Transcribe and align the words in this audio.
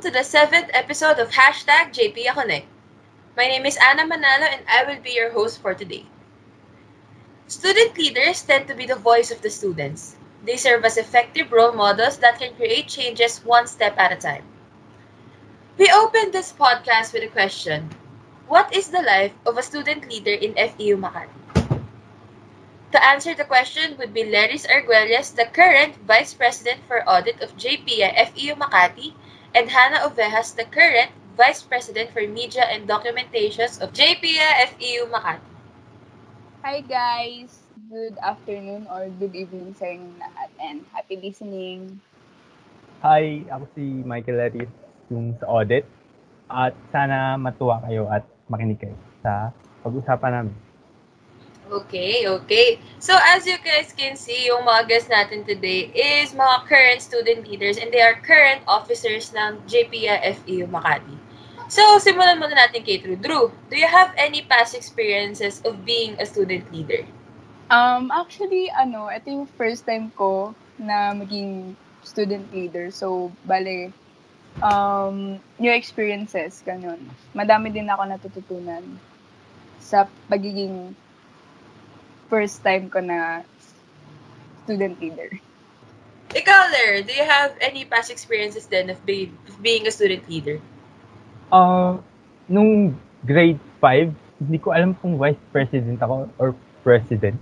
Welcome 0.00 0.14
to 0.14 0.18
the 0.18 0.24
seventh 0.24 0.70
episode 0.72 1.18
of 1.18 1.28
Hashtag 1.28 1.92
JP 1.92 2.32
Connect. 2.32 2.64
My 3.36 3.44
name 3.44 3.66
is 3.66 3.76
Anna 3.84 4.08
Manalo 4.08 4.48
and 4.48 4.64
I 4.66 4.82
will 4.88 4.98
be 5.02 5.10
your 5.10 5.30
host 5.30 5.60
for 5.60 5.74
today. 5.74 6.06
Student 7.48 7.98
leaders 7.98 8.40
tend 8.40 8.66
to 8.68 8.74
be 8.74 8.86
the 8.86 8.96
voice 8.96 9.30
of 9.30 9.42
the 9.42 9.50
students. 9.50 10.16
They 10.42 10.56
serve 10.56 10.86
as 10.86 10.96
effective 10.96 11.52
role 11.52 11.72
models 11.72 12.16
that 12.24 12.38
can 12.38 12.54
create 12.54 12.88
changes 12.88 13.44
one 13.44 13.66
step 13.66 13.98
at 13.98 14.10
a 14.10 14.16
time. 14.16 14.44
We 15.76 15.92
opened 15.92 16.32
this 16.32 16.50
podcast 16.50 17.12
with 17.12 17.24
a 17.24 17.28
question 17.28 17.90
What 18.48 18.72
is 18.74 18.88
the 18.88 19.02
life 19.02 19.36
of 19.44 19.58
a 19.58 19.62
student 19.62 20.08
leader 20.08 20.32
in 20.32 20.56
FEU 20.56 20.96
Makati? 20.96 21.76
To 22.92 23.04
answer 23.04 23.34
the 23.34 23.44
question 23.44 23.98
would 23.98 24.14
be 24.14 24.24
Leris 24.24 24.64
Arguelles, 24.64 25.36
the 25.36 25.44
current 25.44 25.96
Vice 26.08 26.32
President 26.32 26.80
for 26.88 27.06
Audit 27.06 27.42
of 27.42 27.58
JPI 27.58 28.16
FEU 28.32 28.56
Makati, 28.56 29.12
and 29.54 29.70
Hannah 29.70 30.06
Ovejas, 30.06 30.54
the 30.54 30.64
current 30.64 31.10
Vice 31.36 31.62
President 31.62 32.10
for 32.14 32.22
Media 32.26 32.62
and 32.70 32.86
Documentations 32.86 33.82
of 33.82 33.92
JPI 33.92 34.76
FEU 34.76 35.10
Makati. 35.10 35.42
Hi 36.62 36.84
guys! 36.84 37.66
Good 37.90 38.14
afternoon 38.22 38.86
or 38.86 39.10
good 39.18 39.34
evening 39.34 39.74
sa 39.74 39.90
inyong 39.90 40.14
lahat 40.22 40.50
and 40.62 40.78
happy 40.94 41.18
listening. 41.18 41.98
Hi, 43.02 43.42
ako 43.50 43.64
si 43.74 44.04
Michael 44.06 44.38
Leris, 44.38 44.70
yung 45.10 45.34
sa 45.40 45.48
audit. 45.48 45.88
At 46.46 46.76
sana 46.94 47.34
matuwa 47.34 47.82
kayo 47.82 48.06
at 48.06 48.22
makinig 48.46 48.78
kayo 48.78 48.94
sa 49.24 49.50
pag-usapan 49.82 50.30
namin. 50.30 50.54
Okay, 51.70 52.26
okay. 52.26 52.82
So 52.98 53.14
as 53.14 53.46
you 53.46 53.54
guys 53.62 53.94
can 53.94 54.18
see, 54.18 54.50
yung 54.50 54.66
mga 54.66 54.90
guests 54.90 55.06
natin 55.06 55.46
today 55.46 55.86
is 55.94 56.34
mga 56.34 56.66
current 56.66 56.98
student 56.98 57.46
leaders 57.46 57.78
and 57.78 57.94
they 57.94 58.02
are 58.02 58.18
current 58.18 58.66
officers 58.66 59.30
ng 59.30 59.62
JPIA 59.70 60.18
FEU 60.42 60.66
Makati. 60.66 61.14
So, 61.70 62.02
simulan 62.02 62.42
muna 62.42 62.66
natin 62.66 62.82
kay 62.82 62.98
Drew. 62.98 63.14
Drew, 63.14 63.54
do 63.70 63.78
you 63.78 63.86
have 63.86 64.10
any 64.18 64.42
past 64.42 64.74
experiences 64.74 65.62
of 65.62 65.86
being 65.86 66.18
a 66.18 66.26
student 66.26 66.66
leader? 66.74 67.06
Um, 67.70 68.10
actually, 68.10 68.66
ano, 68.74 69.06
ito 69.06 69.30
yung 69.30 69.46
first 69.54 69.86
time 69.86 70.10
ko 70.18 70.50
na 70.74 71.14
maging 71.14 71.78
student 72.02 72.50
leader. 72.50 72.90
So, 72.90 73.30
bale, 73.46 73.94
um, 74.58 75.38
new 75.62 75.70
experiences, 75.70 76.58
ganun. 76.66 77.06
Madami 77.38 77.70
din 77.70 77.86
ako 77.86 78.02
natututunan 78.02 78.82
sa 79.78 80.10
pagiging 80.26 80.98
first 82.30 82.62
time 82.62 82.86
ko 82.86 83.02
na 83.02 83.42
student 84.64 84.94
leader. 85.02 85.28
Ikaw, 86.30 86.60
Ler, 86.70 87.02
do 87.02 87.10
you 87.10 87.26
have 87.26 87.58
any 87.58 87.82
past 87.82 88.06
experiences 88.06 88.70
then 88.70 88.86
of, 88.86 89.02
be, 89.02 89.34
of 89.50 89.58
being 89.58 89.82
a 89.90 89.90
student 89.90 90.22
leader? 90.30 90.62
Uh, 91.50 91.98
nung 92.46 92.94
grade 93.26 93.58
5, 93.82 94.14
hindi 94.38 94.58
ko 94.62 94.70
alam 94.70 94.94
kung 95.02 95.18
vice 95.18 95.42
president 95.50 95.98
ako 95.98 96.30
or 96.38 96.54
president. 96.86 97.34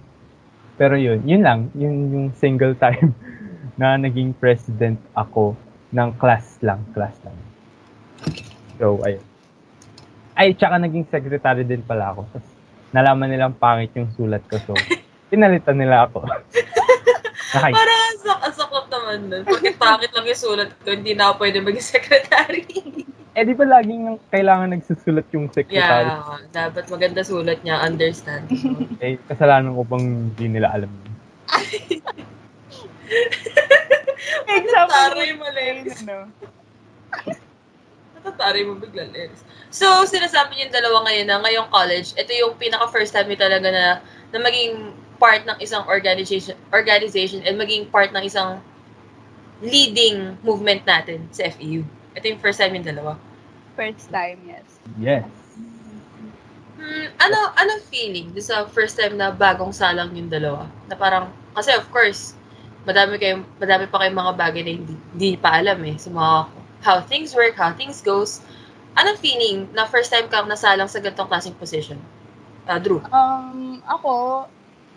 Pero 0.80 0.96
yun, 0.96 1.20
yun 1.28 1.44
lang, 1.44 1.68
yun 1.76 2.08
yung 2.08 2.26
single 2.32 2.72
time 2.72 3.12
na 3.80 4.00
naging 4.00 4.32
president 4.32 4.96
ako 5.12 5.52
ng 5.92 6.08
class 6.16 6.56
lang, 6.64 6.80
class 6.96 7.14
lang. 7.28 7.36
So, 8.80 9.04
ayun. 9.04 9.20
Ay, 10.32 10.56
tsaka 10.56 10.80
naging 10.80 11.04
secretary 11.12 11.66
din 11.66 11.84
pala 11.84 12.16
ako. 12.16 12.24
Tapos, 12.32 12.57
nalaman 12.92 13.28
nilang 13.28 13.54
pangit 13.56 13.92
yung 13.96 14.08
sulat 14.16 14.42
ko. 14.48 14.56
So, 14.62 14.72
pinalitan 15.30 15.76
nila 15.76 16.08
ako. 16.08 16.24
Nakay. 17.56 17.72
Parang 17.72 18.08
ang 18.44 18.54
sakot 18.54 18.86
naman 18.92 19.18
nun. 19.32 19.44
Bakit 19.48 19.74
pangit 19.80 20.12
lang 20.12 20.26
yung 20.28 20.40
sulat 20.40 20.68
ko, 20.84 20.92
hindi 20.92 21.16
na 21.16 21.32
ako 21.32 21.34
pwede 21.40 21.58
maging 21.64 21.86
secretary. 21.86 22.64
eh, 23.38 23.42
di 23.44 23.54
ba 23.56 23.64
laging 23.64 24.20
kailangan 24.28 24.76
nagsusulat 24.76 25.24
yung 25.32 25.48
secretary? 25.48 26.12
Yeah, 26.12 26.44
dapat 26.52 26.92
maganda 26.92 27.24
sulat 27.24 27.64
niya, 27.64 27.80
understand. 27.80 28.52
eh, 29.00 29.16
kasalanan 29.30 29.72
ko 29.72 29.82
bang 29.88 30.04
hindi 30.28 30.46
nila 30.60 30.76
alam 30.76 30.90
yun? 30.92 31.14
Example. 34.48 34.92
Taray 34.92 35.30
mo, 35.40 35.46
Leris. 35.48 36.04
Natataray 38.28 38.68
mo 38.68 38.76
bigla, 38.76 39.08
Leris. 39.08 39.40
So, 39.72 39.88
sinasabi 40.04 40.56
niyo 40.56 40.68
yung 40.68 40.76
dalawa 40.76 40.96
ngayon 41.08 41.26
na 41.28 41.40
ngayong 41.40 41.68
college, 41.72 42.12
ito 42.16 42.32
yung 42.36 42.60
pinaka 42.60 42.88
first 42.92 43.16
time 43.16 43.28
niyo 43.28 43.40
talaga 43.40 43.68
na, 43.72 43.84
na 44.32 44.38
maging 44.44 44.92
part 45.18 45.42
ng 45.48 45.58
isang 45.58 45.82
organization 45.90 46.54
organization 46.70 47.42
and 47.42 47.58
maging 47.58 47.90
part 47.90 48.14
ng 48.14 48.22
isang 48.22 48.62
leading 49.58 50.38
movement 50.46 50.86
natin 50.86 51.26
sa 51.34 51.50
FEU. 51.50 51.82
Ito 52.14 52.24
yung 52.30 52.40
first 52.40 52.62
time 52.62 52.78
yung 52.78 52.86
dalawa. 52.86 53.18
First 53.74 54.12
time, 54.14 54.38
yes. 54.46 54.68
Yes. 54.98 55.26
Hmm, 56.78 57.10
ano 57.18 57.38
ano 57.58 57.72
feeling 57.90 58.30
sa 58.38 58.70
first 58.70 58.94
time 58.94 59.18
na 59.18 59.34
bagong 59.34 59.74
salang 59.74 60.14
yung 60.14 60.30
dalawa? 60.30 60.70
Na 60.86 60.94
parang 60.94 61.34
kasi 61.58 61.74
of 61.74 61.90
course, 61.90 62.38
madami 62.86 63.18
kayong 63.18 63.42
madami 63.58 63.90
pa 63.90 64.06
kayong 64.06 64.18
mga 64.18 64.32
bagay 64.38 64.62
na 64.62 64.72
hindi, 64.78 64.94
hindi 64.94 65.30
pa 65.34 65.58
alam 65.58 65.78
eh 65.82 65.98
sa 65.98 66.08
mga 66.14 66.57
how 66.82 67.00
things 67.00 67.34
work, 67.34 67.54
how 67.56 67.72
things 67.74 68.00
goes. 68.02 68.40
Anong 68.98 69.18
feeling 69.18 69.70
na 69.74 69.86
first 69.86 70.10
time 70.10 70.26
kang 70.26 70.50
nasalang 70.50 70.90
sa 70.90 70.98
ganitong 70.98 71.30
klaseng 71.30 71.54
position? 71.54 71.98
Uh, 72.66 72.78
Drew? 72.82 73.00
Um, 73.14 73.80
ako, 73.86 74.44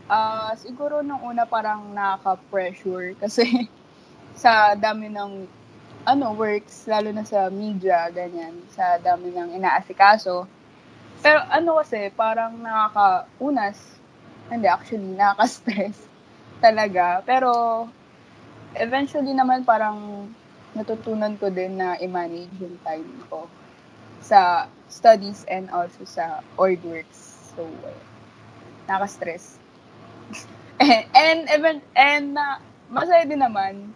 uh, 0.10 0.52
siguro 0.58 1.06
nung 1.06 1.22
una 1.22 1.46
parang 1.46 1.94
nakaka-pressure 1.94 3.14
kasi 3.24 3.70
sa 4.36 4.74
dami 4.76 5.08
ng 5.12 5.48
ano, 6.02 6.34
works, 6.34 6.90
lalo 6.90 7.14
na 7.14 7.22
sa 7.22 7.54
media, 7.54 8.10
ganyan, 8.10 8.58
sa 8.74 8.98
dami 8.98 9.30
ng 9.30 9.54
inaasikaso. 9.54 10.50
Pero 11.22 11.46
ano 11.46 11.78
kasi, 11.78 12.10
parang 12.10 12.58
nakaka-unas, 12.58 13.78
hindi, 14.50 14.66
actually, 14.66 15.14
nakaka-stress 15.14 15.94
talaga. 16.66 17.22
Pero, 17.22 17.86
eventually 18.74 19.36
naman 19.36 19.62
parang 19.62 20.26
natutunan 20.72 21.36
ko 21.36 21.52
din 21.52 21.76
na 21.76 22.00
i-manage 22.00 22.52
yung 22.64 22.80
time 22.88 23.08
ko 23.28 23.48
sa 24.24 24.72
studies 24.88 25.44
and 25.52 25.68
also 25.74 26.06
sa 26.08 26.40
org 26.56 26.80
works. 26.88 27.52
So, 27.56 27.68
uh, 27.68 28.00
nakaka-stress. 28.88 29.60
and, 30.80 31.06
and, 31.12 31.42
event, 31.52 31.82
and 31.98 32.28
uh, 32.38 32.58
masaya 32.88 33.28
din 33.28 33.44
naman 33.44 33.92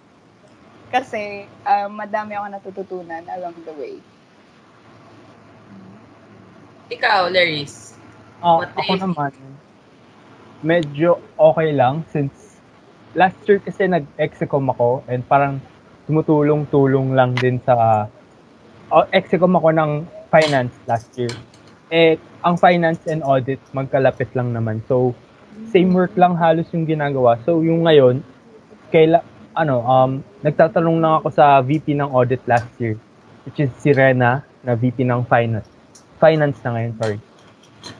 kasi 0.91 1.47
uh, 1.63 1.87
madami 1.87 2.35
ako 2.35 2.45
natututunan 2.51 3.23
along 3.31 3.55
the 3.63 3.73
way. 3.75 3.95
Ikaw, 6.91 7.33
Laris? 7.33 7.97
Oh, 8.45 8.61
ako 8.61 8.93
naman, 9.01 9.33
medyo 10.61 11.17
okay 11.39 11.73
lang 11.73 12.05
since 12.13 12.61
last 13.17 13.39
year 13.47 13.57
kasi 13.63 13.89
nag-execom 13.89 14.69
ako 14.69 15.01
and 15.09 15.25
parang 15.25 15.57
tumutulong-tulong 16.05 17.17
lang 17.17 17.33
din 17.33 17.57
sa 17.65 18.05
uh, 18.93 19.05
execom 19.09 19.57
ako 19.57 19.69
ng 19.73 19.91
finance 20.29 20.73
last 20.85 21.09
year. 21.17 21.33
Eh, 21.89 22.17
ang 22.41 22.57
finance 22.57 23.05
and 23.09 23.21
audit, 23.25 23.61
magkalapit 23.73 24.29
lang 24.37 24.53
naman. 24.53 24.81
So, 24.89 25.13
same 25.69 25.93
work 25.93 26.13
lang 26.17 26.37
halos 26.37 26.69
yung 26.73 26.85
ginagawa. 26.85 27.41
So, 27.45 27.61
yung 27.61 27.85
ngayon, 27.85 28.21
kaila, 28.89 29.21
ano, 29.55 29.81
um, 29.81 30.11
nagtatanong 30.43 30.97
lang 30.99 31.13
ako 31.21 31.27
sa 31.31 31.61
VP 31.61 31.95
ng 31.95 32.09
audit 32.11 32.41
last 32.45 32.69
year, 32.77 32.99
which 33.47 33.57
is 33.61 33.71
si 33.79 33.95
Rena, 33.95 34.43
na 34.65 34.73
VP 34.73 35.05
ng 35.05 35.25
finance. 35.29 35.69
Finance 36.17 36.57
na 36.65 36.69
ngayon, 36.75 36.93
sorry. 36.97 37.19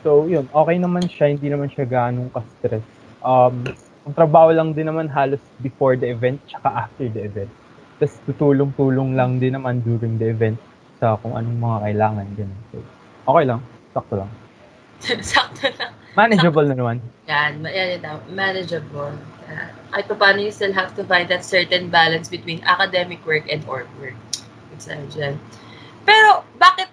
So, 0.01 0.25
yun, 0.25 0.49
okay 0.49 0.77
naman 0.81 1.05
siya, 1.05 1.29
hindi 1.29 1.47
naman 1.47 1.69
siya 1.69 1.85
ganong 1.85 2.33
ka-stress. 2.33 2.85
Um, 3.21 3.65
ang 4.06 4.13
trabaho 4.13 4.50
lang 4.53 4.74
din 4.74 4.89
naman 4.89 5.09
halos 5.09 5.41
before 5.62 5.97
the 5.97 6.09
event, 6.09 6.41
tsaka 6.50 6.89
after 6.89 7.06
the 7.09 7.21
event. 7.25 7.50
Tapos 7.95 8.15
tutulong-tulong 8.27 9.15
lang 9.15 9.39
din 9.39 9.56
naman 9.56 9.80
during 9.83 10.19
the 10.19 10.27
event 10.27 10.59
sa 11.00 11.15
kung 11.19 11.36
anong 11.36 11.59
mga 11.59 11.77
kailangan. 11.89 12.25
Ganun. 12.36 12.62
So, 12.71 12.75
okay 13.31 13.45
lang. 13.47 13.59
Sakto 13.95 14.15
lang. 14.19 14.30
Sakto 15.36 15.68
lang. 15.75 15.92
Manageable 16.15 16.68
na 16.68 16.75
naman. 16.75 16.97
Yan, 17.27 17.63
yan, 17.68 18.00
yan, 18.00 18.19
manageable. 18.31 19.15
Uh, 19.45 19.69
pa 19.92 20.15
paano 20.15 20.39
you 20.39 20.51
still 20.51 20.71
have 20.71 20.95
to 20.95 21.03
find 21.03 21.27
that 21.27 21.44
certain 21.44 21.92
balance 21.92 22.31
between 22.31 22.63
academic 22.63 23.19
work 23.27 23.44
and 23.51 23.63
org 23.68 23.88
work. 24.00 24.15
It's 24.71 24.88
dyan. 24.88 25.39
Pero, 26.07 26.44
bakit 26.59 26.92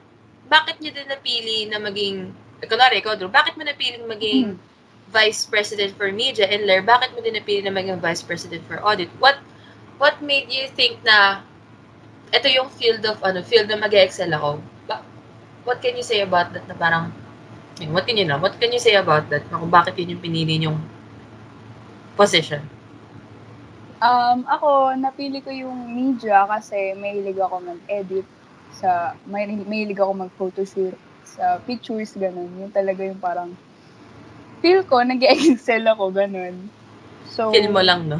bakit 0.52 0.76
niyo 0.84 0.92
din 0.92 1.08
napili 1.08 1.64
na 1.72 1.80
maging, 1.80 2.28
kunwari, 2.68 3.00
ikaw, 3.00 3.16
Drew, 3.16 3.32
bakit 3.32 3.56
mo 3.56 3.64
napili 3.64 3.96
maging 4.04 4.54
hmm. 4.54 4.70
Vice 5.08 5.48
President 5.48 5.96
for 5.96 6.12
Media 6.12 6.44
and 6.44 6.68
Lair, 6.68 6.84
bakit 6.84 7.16
mo 7.16 7.24
din 7.24 7.32
napili 7.32 7.64
na 7.64 7.72
maging 7.72 7.96
Vice 8.04 8.20
President 8.20 8.60
for 8.68 8.76
Audit? 8.84 9.08
What 9.16 9.40
what 10.02 10.18
made 10.18 10.50
you 10.50 10.66
think 10.74 10.98
na 11.06 11.46
ito 12.34 12.50
yung 12.50 12.66
field 12.74 13.06
of, 13.06 13.22
ano, 13.22 13.38
field 13.46 13.70
na 13.70 13.78
mag 13.78 13.94
excel 13.94 14.34
ako? 14.34 14.58
Ba- 14.90 15.06
what 15.62 15.78
can 15.78 15.94
you 15.94 16.02
say 16.02 16.26
about 16.26 16.50
that 16.50 16.66
na 16.66 16.74
parang, 16.74 17.14
what 17.94 18.02
can 18.02 18.18
you 18.18 18.26
know, 18.26 18.42
what 18.42 18.58
can 18.58 18.74
you 18.74 18.82
say 18.82 18.98
about 18.98 19.30
that? 19.30 19.46
Kung 19.46 19.70
bakit 19.70 19.94
yun 20.02 20.18
yung 20.18 20.24
pinili 20.26 20.58
yung 20.58 20.82
position? 22.18 22.66
Um, 24.02 24.42
ako, 24.50 24.98
napili 24.98 25.38
ko 25.38 25.54
yung 25.54 25.94
media 25.94 26.42
kasi 26.50 26.98
mahilig 26.98 27.38
ako 27.38 27.62
mag-edit 27.62 28.26
sa, 28.74 29.14
may, 29.30 29.46
mahilig 29.46 30.02
ako 30.02 30.26
mag-photoshoot 30.26 30.98
sa 31.22 31.62
pictures, 31.62 32.18
ganun. 32.18 32.50
Yun 32.58 32.74
talaga 32.74 33.06
yung 33.06 33.22
parang, 33.22 33.54
feel 34.58 34.82
ko, 34.82 34.98
nag 35.06 35.22
excel 35.22 35.86
ako, 35.86 36.10
ganun. 36.10 36.66
So, 37.30 37.54
Feel 37.54 37.70
mo 37.70 37.78
lang, 37.78 38.10
no? 38.10 38.18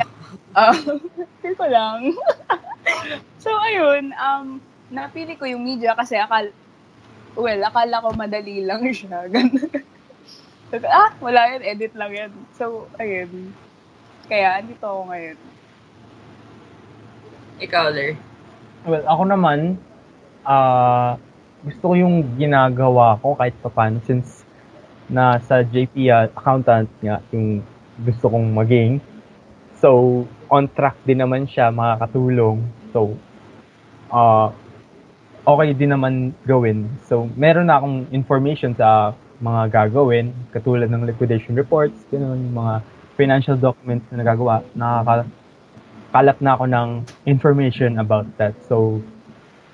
Uh, 0.53 0.75
feel 1.41 1.57
ko 1.57 1.67
lang. 1.67 2.13
so, 3.43 3.51
ayun, 3.67 4.13
um, 4.17 4.61
napili 4.93 5.37
ko 5.37 5.45
yung 5.49 5.65
media 5.65 5.97
kasi 5.97 6.17
akal, 6.17 6.51
well, 7.37 7.61
akala 7.65 8.03
ko 8.03 8.09
madali 8.13 8.65
lang 8.65 8.85
siya. 8.91 9.27
Ganun. 9.33 9.71
ah, 10.89 11.13
wala 11.21 11.41
yan, 11.57 11.63
edit 11.65 11.93
lang 11.97 12.13
yan. 12.13 12.33
So, 12.57 12.89
ayun. 12.97 13.53
Kaya, 14.29 14.61
andito 14.61 14.85
ako 14.85 15.03
ngayon. 15.13 15.39
Ikaw, 17.63 17.85
Ler. 17.93 18.17
Well, 18.83 19.05
ako 19.07 19.23
naman, 19.29 19.79
ah 20.43 21.21
gusto 21.63 21.83
ko 21.91 21.95
yung 21.95 22.27
ginagawa 22.35 23.15
ko 23.23 23.39
kahit 23.39 23.55
pa 23.63 23.71
paano 23.71 24.03
since 24.03 24.43
nasa 25.07 25.63
JP 25.63 25.95
uh, 26.11 26.27
accountant 26.27 26.91
nga 26.99 27.23
yung 27.31 27.63
gusto 28.03 28.27
kong 28.27 28.51
maging. 28.51 28.99
So, 29.83 30.23
on 30.47 30.71
track 30.71 30.95
din 31.03 31.19
naman 31.19 31.51
siya, 31.51 31.75
makakatulong. 31.75 32.63
So, 32.95 33.19
uh, 34.15 34.55
okay 35.43 35.75
din 35.75 35.91
naman 35.91 36.39
gawin. 36.47 36.87
So, 37.11 37.27
meron 37.35 37.67
na 37.67 37.83
akong 37.83 38.07
information 38.15 38.79
sa 38.79 39.19
mga 39.43 39.75
gagawin, 39.75 40.31
katulad 40.55 40.87
ng 40.87 41.03
liquidation 41.03 41.59
reports, 41.59 42.07
ganun, 42.15 42.55
mga 42.55 42.79
financial 43.19 43.59
documents 43.59 44.07
na 44.15 44.23
nagagawa, 44.23 44.63
nakakakalap 44.79 46.39
na 46.39 46.51
ako 46.55 46.65
ng 46.71 46.89
information 47.27 47.99
about 47.99 48.31
that. 48.39 48.55
So, 48.71 49.03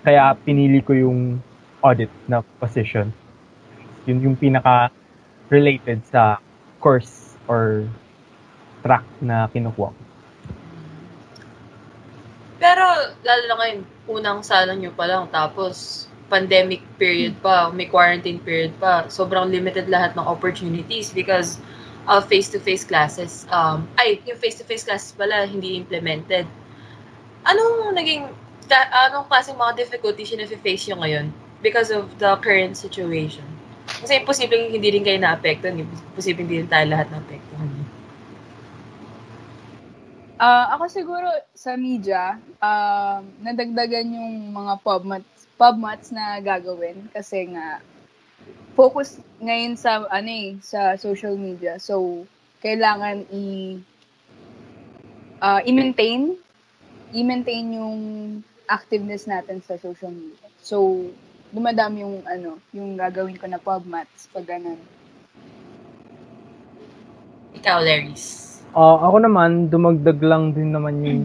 kaya 0.08 0.32
pinili 0.40 0.80
ko 0.80 0.96
yung 0.96 1.44
audit 1.84 2.08
na 2.24 2.40
position. 2.56 3.12
Yun 4.08 4.24
yung 4.24 4.36
pinaka 4.40 4.88
related 5.52 6.00
sa 6.08 6.40
course 6.80 7.36
or 7.44 7.84
track 8.82 9.04
na 9.22 9.46
kinukuha 9.50 9.90
ko. 9.90 10.02
Pero, 12.58 12.84
lalo 13.22 13.42
na 13.46 13.54
ngayon, 13.62 13.78
unang 14.10 14.40
salang 14.42 14.82
nyo 14.82 14.90
pa 14.90 15.06
lang, 15.06 15.30
tapos 15.30 16.06
pandemic 16.28 16.82
period 16.98 17.38
pa, 17.40 17.70
may 17.70 17.86
quarantine 17.86 18.42
period 18.42 18.74
pa, 18.82 19.06
sobrang 19.08 19.48
limited 19.48 19.86
lahat 19.86 20.12
ng 20.18 20.26
opportunities 20.26 21.14
because 21.14 21.62
of 22.10 22.26
face-to-face 22.26 22.82
classes. 22.82 23.46
Um, 23.54 23.86
ay, 24.00 24.18
yung 24.26 24.36
face-to-face 24.36 24.84
classes 24.84 25.14
pala, 25.14 25.46
hindi 25.46 25.78
implemented. 25.78 26.44
Anong 27.46 27.94
naging, 27.94 28.26
ka, 28.68 28.90
anong 29.08 29.30
klaseng 29.30 29.56
mga 29.56 29.78
difficulties 29.78 30.34
yung 30.34 30.42
na-face 30.44 30.90
nyo 30.90 31.00
ngayon 31.00 31.26
because 31.62 31.88
of 31.94 32.10
the 32.18 32.36
current 32.42 32.76
situation? 32.76 33.44
Kasi 33.88 34.20
imposible 34.20 34.68
hindi 34.68 34.88
rin 34.92 35.06
kayo 35.06 35.16
na-apektuhan. 35.16 35.80
Imposible 35.80 36.44
hindi 36.44 36.60
rin 36.60 36.68
tayo 36.68 36.84
lahat 36.92 37.08
na-apektuhan. 37.08 37.70
Ah, 40.38 40.78
ako 40.78 40.86
siguro 40.86 41.26
sa 41.50 41.74
media, 41.74 42.38
um, 42.62 43.26
nadagdagan 43.42 44.06
yung 44.06 44.54
mga 44.54 44.78
pubmats, 44.86 45.50
pubmats 45.58 46.14
na 46.14 46.38
gagawin 46.38 47.10
kasi 47.10 47.50
nga 47.50 47.82
focus 48.78 49.18
ngayon 49.42 49.74
sa 49.74 50.06
ano 50.06 50.30
eh, 50.30 50.54
sa 50.62 50.94
social 50.94 51.34
media. 51.34 51.82
So 51.82 52.22
kailangan 52.62 53.26
i 53.34 53.82
ah, 55.42 55.58
i-maintain 55.66 56.38
i-maintain 57.10 57.74
yung 57.74 57.98
activeness 58.70 59.26
natin 59.26 59.58
sa 59.66 59.74
social 59.74 60.14
media. 60.14 60.46
So 60.62 61.02
dumadami 61.50 62.06
yung 62.06 62.22
ano, 62.22 62.62
yung 62.70 62.94
gagawin 62.94 63.42
ko 63.42 63.50
na 63.50 63.58
pubmats 63.58 64.30
pag 64.30 64.46
ganun. 64.46 64.78
Ikaw, 67.58 67.82
Larrys. 67.82 68.47
Uh, 68.76 69.00
ako 69.00 69.16
naman, 69.24 69.72
dumagdag 69.72 70.20
lang 70.20 70.52
din 70.52 70.76
naman 70.76 71.00
yung 71.00 71.22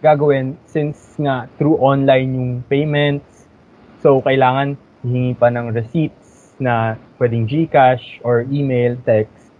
gagawin 0.00 0.56
since 0.64 0.96
nga 1.20 1.44
through 1.60 1.76
online 1.76 2.30
yung 2.32 2.52
payments. 2.72 3.44
So, 4.00 4.24
kailangan 4.24 4.80
hihingi 5.04 5.36
pa 5.36 5.52
ng 5.52 5.76
receipts 5.76 6.56
na 6.56 6.96
pwedeng 7.20 7.44
GCash 7.44 8.24
or 8.24 8.48
email, 8.48 8.96
text. 9.04 9.52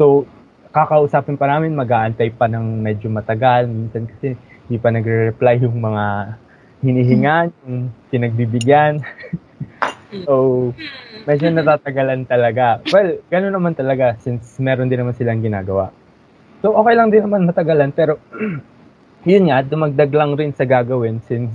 So, 0.00 0.24
kakausapin 0.72 1.36
pa 1.36 1.48
namin, 1.48 1.76
mag-aantay 1.76 2.32
pa 2.32 2.48
ng 2.48 2.80
medyo 2.80 3.12
matagal. 3.12 3.68
Minsan 3.68 4.08
kasi 4.08 4.36
hindi 4.68 4.78
pa 4.80 4.88
nagre-reply 4.88 5.60
yung 5.64 5.76
mga 5.76 6.04
hinihingan, 6.80 7.46
yung 7.68 7.92
pinagbibigyan. 8.08 9.04
so, 10.24 10.72
medyo 11.28 11.52
natatagalan 11.52 12.24
talaga. 12.24 12.80
Well, 12.88 13.20
gano'n 13.28 13.52
naman 13.52 13.76
talaga 13.76 14.16
since 14.24 14.56
meron 14.56 14.88
din 14.88 15.04
naman 15.04 15.12
silang 15.12 15.44
ginagawa. 15.44 15.92
So, 16.58 16.74
okay 16.74 16.98
lang 16.98 17.14
din 17.14 17.22
naman 17.22 17.46
matagalan, 17.46 17.94
pero 17.94 18.18
yun 19.30 19.46
nga, 19.46 19.62
dumagdag 19.62 20.10
lang 20.10 20.34
rin 20.34 20.50
sa 20.50 20.66
gagawin 20.66 21.22
since 21.30 21.54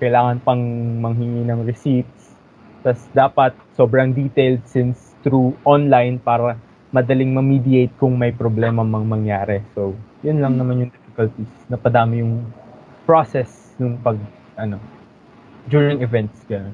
kailangan 0.00 0.40
pang 0.40 0.62
manghingi 1.04 1.44
ng 1.44 1.68
receipts. 1.68 2.32
Tapos 2.80 3.04
dapat 3.12 3.52
sobrang 3.76 4.14
detailed 4.16 4.64
since 4.64 5.12
through 5.20 5.52
online 5.68 6.16
para 6.16 6.56
madaling 6.88 7.36
ma-mediate 7.36 7.92
kung 8.00 8.16
may 8.16 8.32
problema 8.32 8.80
mang 8.80 9.04
mangyari. 9.04 9.60
So, 9.76 9.92
yun 10.24 10.40
lang 10.40 10.56
naman 10.56 10.88
yung 10.88 10.92
difficulties. 10.94 11.52
Napadami 11.68 12.24
yung 12.24 12.48
process 13.04 13.76
nung 13.76 14.00
pag, 14.00 14.16
ano, 14.56 14.80
during 15.68 16.00
events, 16.00 16.40
gano'n. 16.48 16.72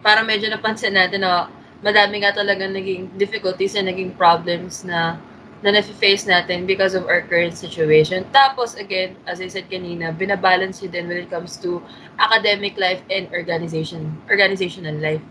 Para 0.00 0.24
medyo 0.24 0.48
napansin 0.48 0.96
natin 0.96 1.20
na 1.20 1.52
madami 1.84 2.24
nga 2.24 2.32
talaga 2.32 2.64
naging 2.64 3.12
difficulties 3.20 3.76
and 3.76 3.92
naging 3.92 4.16
problems 4.16 4.80
na 4.88 5.20
na 5.62 5.70
na-face 5.70 6.26
natin 6.26 6.66
because 6.66 6.98
of 6.98 7.06
our 7.06 7.22
current 7.22 7.54
situation. 7.54 8.26
Tapos, 8.34 8.74
again, 8.74 9.14
as 9.30 9.38
I 9.38 9.46
said 9.46 9.70
kanina, 9.70 10.10
binabalance 10.10 10.82
yun 10.82 10.90
din 10.90 11.06
when 11.06 11.22
it 11.22 11.30
comes 11.30 11.54
to 11.62 11.78
academic 12.18 12.74
life 12.74 12.98
and 13.06 13.30
organization, 13.30 14.10
organizational 14.26 14.98
life. 14.98 15.22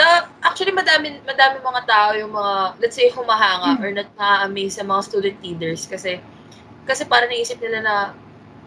The, 0.00 0.24
actually, 0.40 0.72
madami, 0.72 1.20
madami 1.28 1.60
mga 1.60 1.82
tao 1.84 2.16
yung 2.16 2.32
mga, 2.32 2.80
let's 2.80 2.96
say, 2.96 3.12
humahanga 3.12 3.76
or 3.84 3.92
na-amaze 3.92 4.80
sa 4.80 4.84
mga 4.88 5.00
student 5.04 5.36
leaders 5.44 5.84
kasi 5.84 6.24
kasi 6.88 7.04
para 7.04 7.28
naisip 7.28 7.60
nila 7.60 7.84
na 7.84 7.94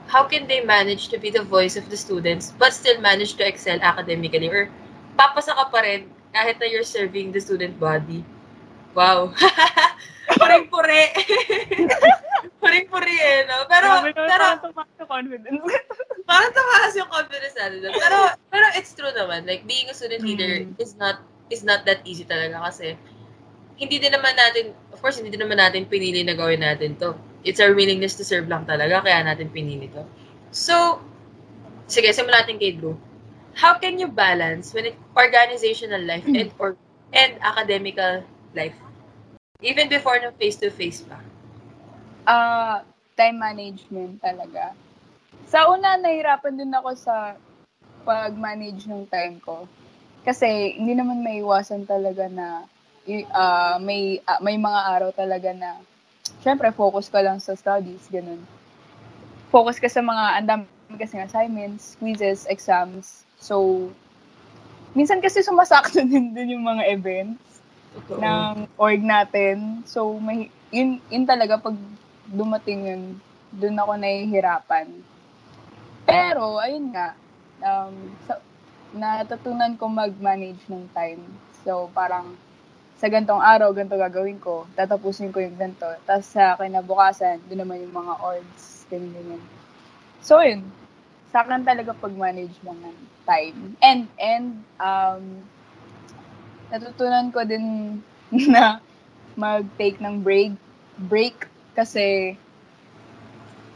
how 0.06 0.30
can 0.30 0.46
they 0.46 0.62
manage 0.62 1.10
to 1.10 1.18
be 1.18 1.34
the 1.34 1.42
voice 1.42 1.74
of 1.74 1.90
the 1.90 1.98
students 1.98 2.54
but 2.62 2.70
still 2.70 3.02
manage 3.02 3.34
to 3.34 3.42
excel 3.42 3.82
academically 3.82 4.46
or 4.46 4.70
papasa 5.18 5.58
ka 5.58 5.66
pa 5.74 5.82
rin 5.82 6.06
kahit 6.30 6.62
na 6.62 6.70
you're 6.70 6.86
serving 6.86 7.34
the 7.34 7.42
student 7.42 7.74
body. 7.82 8.22
Wow. 8.94 9.34
Puring-puri. 10.38 11.04
Puring-puri 12.62 13.16
eh, 13.18 13.40
no? 13.50 13.66
Pero, 13.68 13.88
Grabe 13.90 14.12
naman, 14.12 14.30
pero, 14.30 14.44
parang 14.46 14.62
tumaas 14.62 14.92
yung 14.98 15.10
confidence. 15.10 15.62
parang 16.30 16.52
tumaas 16.54 16.94
yung 16.96 17.10
confidence 17.12 17.56
natin. 17.58 17.80
Pero, 17.92 18.18
pero 18.54 18.66
it's 18.78 18.92
true 18.94 19.12
naman. 19.12 19.44
Like, 19.50 19.66
being 19.66 19.90
a 19.90 19.96
student 19.96 20.22
leader 20.24 20.64
Mm. 20.64 20.78
is 20.78 20.94
not 20.96 21.20
is 21.52 21.68
not 21.68 21.84
that 21.84 22.00
easy 22.08 22.24
talaga 22.24 22.64
kasi 22.64 22.96
hindi 23.76 23.98
din 24.00 24.14
naman 24.14 24.38
natin, 24.38 24.72
of 24.94 25.02
course, 25.04 25.20
hindi 25.20 25.34
din 25.34 25.44
naman 25.44 25.60
natin 25.60 25.84
pinili 25.90 26.24
na 26.24 26.38
gawin 26.38 26.64
natin 26.64 26.96
to. 27.02 27.12
It's 27.44 27.58
our 27.60 27.74
willingness 27.74 28.14
to 28.22 28.24
serve 28.24 28.46
lang 28.48 28.64
talaga, 28.70 29.02
kaya 29.02 29.26
natin 29.26 29.50
pinili 29.52 29.90
to. 29.92 30.06
So, 30.54 31.02
sige, 31.90 32.14
simulan 32.14 32.46
natin 32.46 32.62
kay 32.62 32.78
Drew. 32.78 32.94
How 33.58 33.76
can 33.76 34.00
you 34.00 34.08
balance 34.08 34.72
when 34.72 34.88
it 34.88 34.96
organizational 35.18 36.00
life 36.08 36.24
and 36.24 36.54
or 36.56 36.78
and 37.12 37.36
academical 37.44 38.24
life? 38.56 38.78
Even 39.62 39.86
before 39.86 40.18
ng 40.18 40.34
face-to-face 40.42 41.06
pa. 41.06 41.22
Ah, 42.26 42.82
time 43.14 43.38
management 43.38 44.18
talaga. 44.18 44.74
Sa 45.46 45.70
una, 45.70 46.02
nahirapan 46.02 46.58
din 46.58 46.74
ako 46.74 46.98
sa 46.98 47.38
pag-manage 48.02 48.90
ng 48.90 49.06
time 49.06 49.38
ko. 49.38 49.70
Kasi 50.26 50.78
hindi 50.78 50.98
naman 50.98 51.22
may 51.22 51.46
iwasan 51.46 51.86
talaga 51.86 52.26
na 52.26 52.66
ah, 53.34 53.78
may 53.78 54.18
ah, 54.26 54.42
may 54.42 54.58
mga 54.58 54.82
araw 54.98 55.10
talaga 55.14 55.54
na 55.54 55.78
syempre 56.42 56.74
focus 56.74 57.10
ka 57.10 57.22
lang 57.22 57.38
sa 57.38 57.54
studies, 57.54 58.06
ganun. 58.10 58.42
Focus 59.54 59.78
ka 59.78 59.90
sa 59.90 60.02
mga 60.02 60.42
andam 60.42 60.62
kasi 60.98 61.22
assignments, 61.22 61.98
quizzes, 62.02 62.50
exams. 62.50 63.26
So, 63.38 63.88
minsan 64.98 65.22
kasi 65.22 65.46
sumasakto 65.46 66.02
din 66.10 66.34
din 66.34 66.58
yung 66.58 66.66
mga 66.66 66.90
events 66.90 67.51
Totoo. 67.92 68.20
ng 68.24 68.56
org 68.80 69.02
natin. 69.04 69.84
So, 69.84 70.16
may, 70.16 70.48
yun, 70.72 71.04
yun 71.12 71.28
talaga 71.28 71.60
pag 71.60 71.76
dumating 72.32 72.88
yun, 72.88 73.04
dun 73.52 73.76
ako 73.76 74.00
nahihirapan. 74.00 74.88
Pero, 76.08 76.56
ayun 76.60 76.96
nga, 76.96 77.20
um, 77.60 77.96
sa, 78.24 78.40
natutunan 78.96 79.76
ko 79.76 79.92
mag-manage 79.92 80.64
ng 80.72 80.88
time. 80.96 81.24
So, 81.64 81.92
parang 81.92 82.36
sa 83.02 83.10
gantong 83.10 83.42
araw, 83.42 83.74
ganito 83.74 83.98
gagawin 83.98 84.38
ko, 84.38 84.70
tatapusin 84.78 85.34
ko 85.34 85.42
yung 85.42 85.58
ganito. 85.58 85.90
Tapos 86.06 86.30
sa 86.30 86.54
kinabukasan, 86.54 87.42
doon 87.50 87.66
naman 87.66 87.82
yung 87.82 87.96
mga 87.98 88.14
orgs, 88.22 88.86
ganyan, 88.94 89.10
ganyan. 89.18 89.44
So, 90.22 90.38
yun. 90.38 90.70
sa 91.32 91.48
akin 91.48 91.64
talaga 91.64 91.96
pag-manage 91.96 92.54
ng 92.62 92.78
time. 93.24 93.80
And, 93.80 94.12
and, 94.20 94.62
um, 94.78 95.48
natutunan 96.72 97.30
ko 97.36 97.44
din 97.44 98.00
na 98.54 98.80
mag-take 99.36 100.00
ng 100.00 100.24
break, 100.24 100.56
break 101.12 101.36
kasi, 101.76 102.36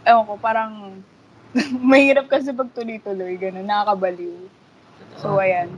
ewan 0.07 0.25
ko, 0.27 0.35
parang, 0.39 1.03
mahirap 1.91 2.27
kasi 2.27 2.51
pag 2.51 2.71
tuloy-tuloy, 2.71 3.35
ganun, 3.39 3.67
nakakabaliw. 3.67 4.35
So, 5.19 5.39
ayan, 5.39 5.71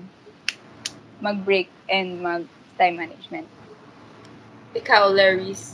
mag-break 1.22 1.70
and 1.90 2.22
mag-time 2.22 2.98
management. 2.98 3.50
Ikaw, 4.78 5.10
Laris. 5.14 5.74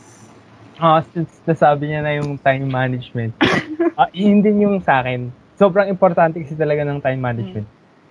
Ah, 0.79 1.03
since 1.13 1.39
nasabi 1.47 1.91
niya 1.91 2.01
na 2.03 2.13
yung 2.19 2.39
time 2.39 2.67
management, 2.67 3.35
ah, 3.99 4.11
yun 4.11 4.43
din 4.43 4.63
yung 4.63 4.77
sa 4.83 5.03
akin. 5.03 5.31
Sobrang 5.55 5.87
importante 5.87 6.39
kasi 6.43 6.55
talaga 6.55 6.83
ng 6.83 6.99
time 6.99 7.21
management. 7.21 7.67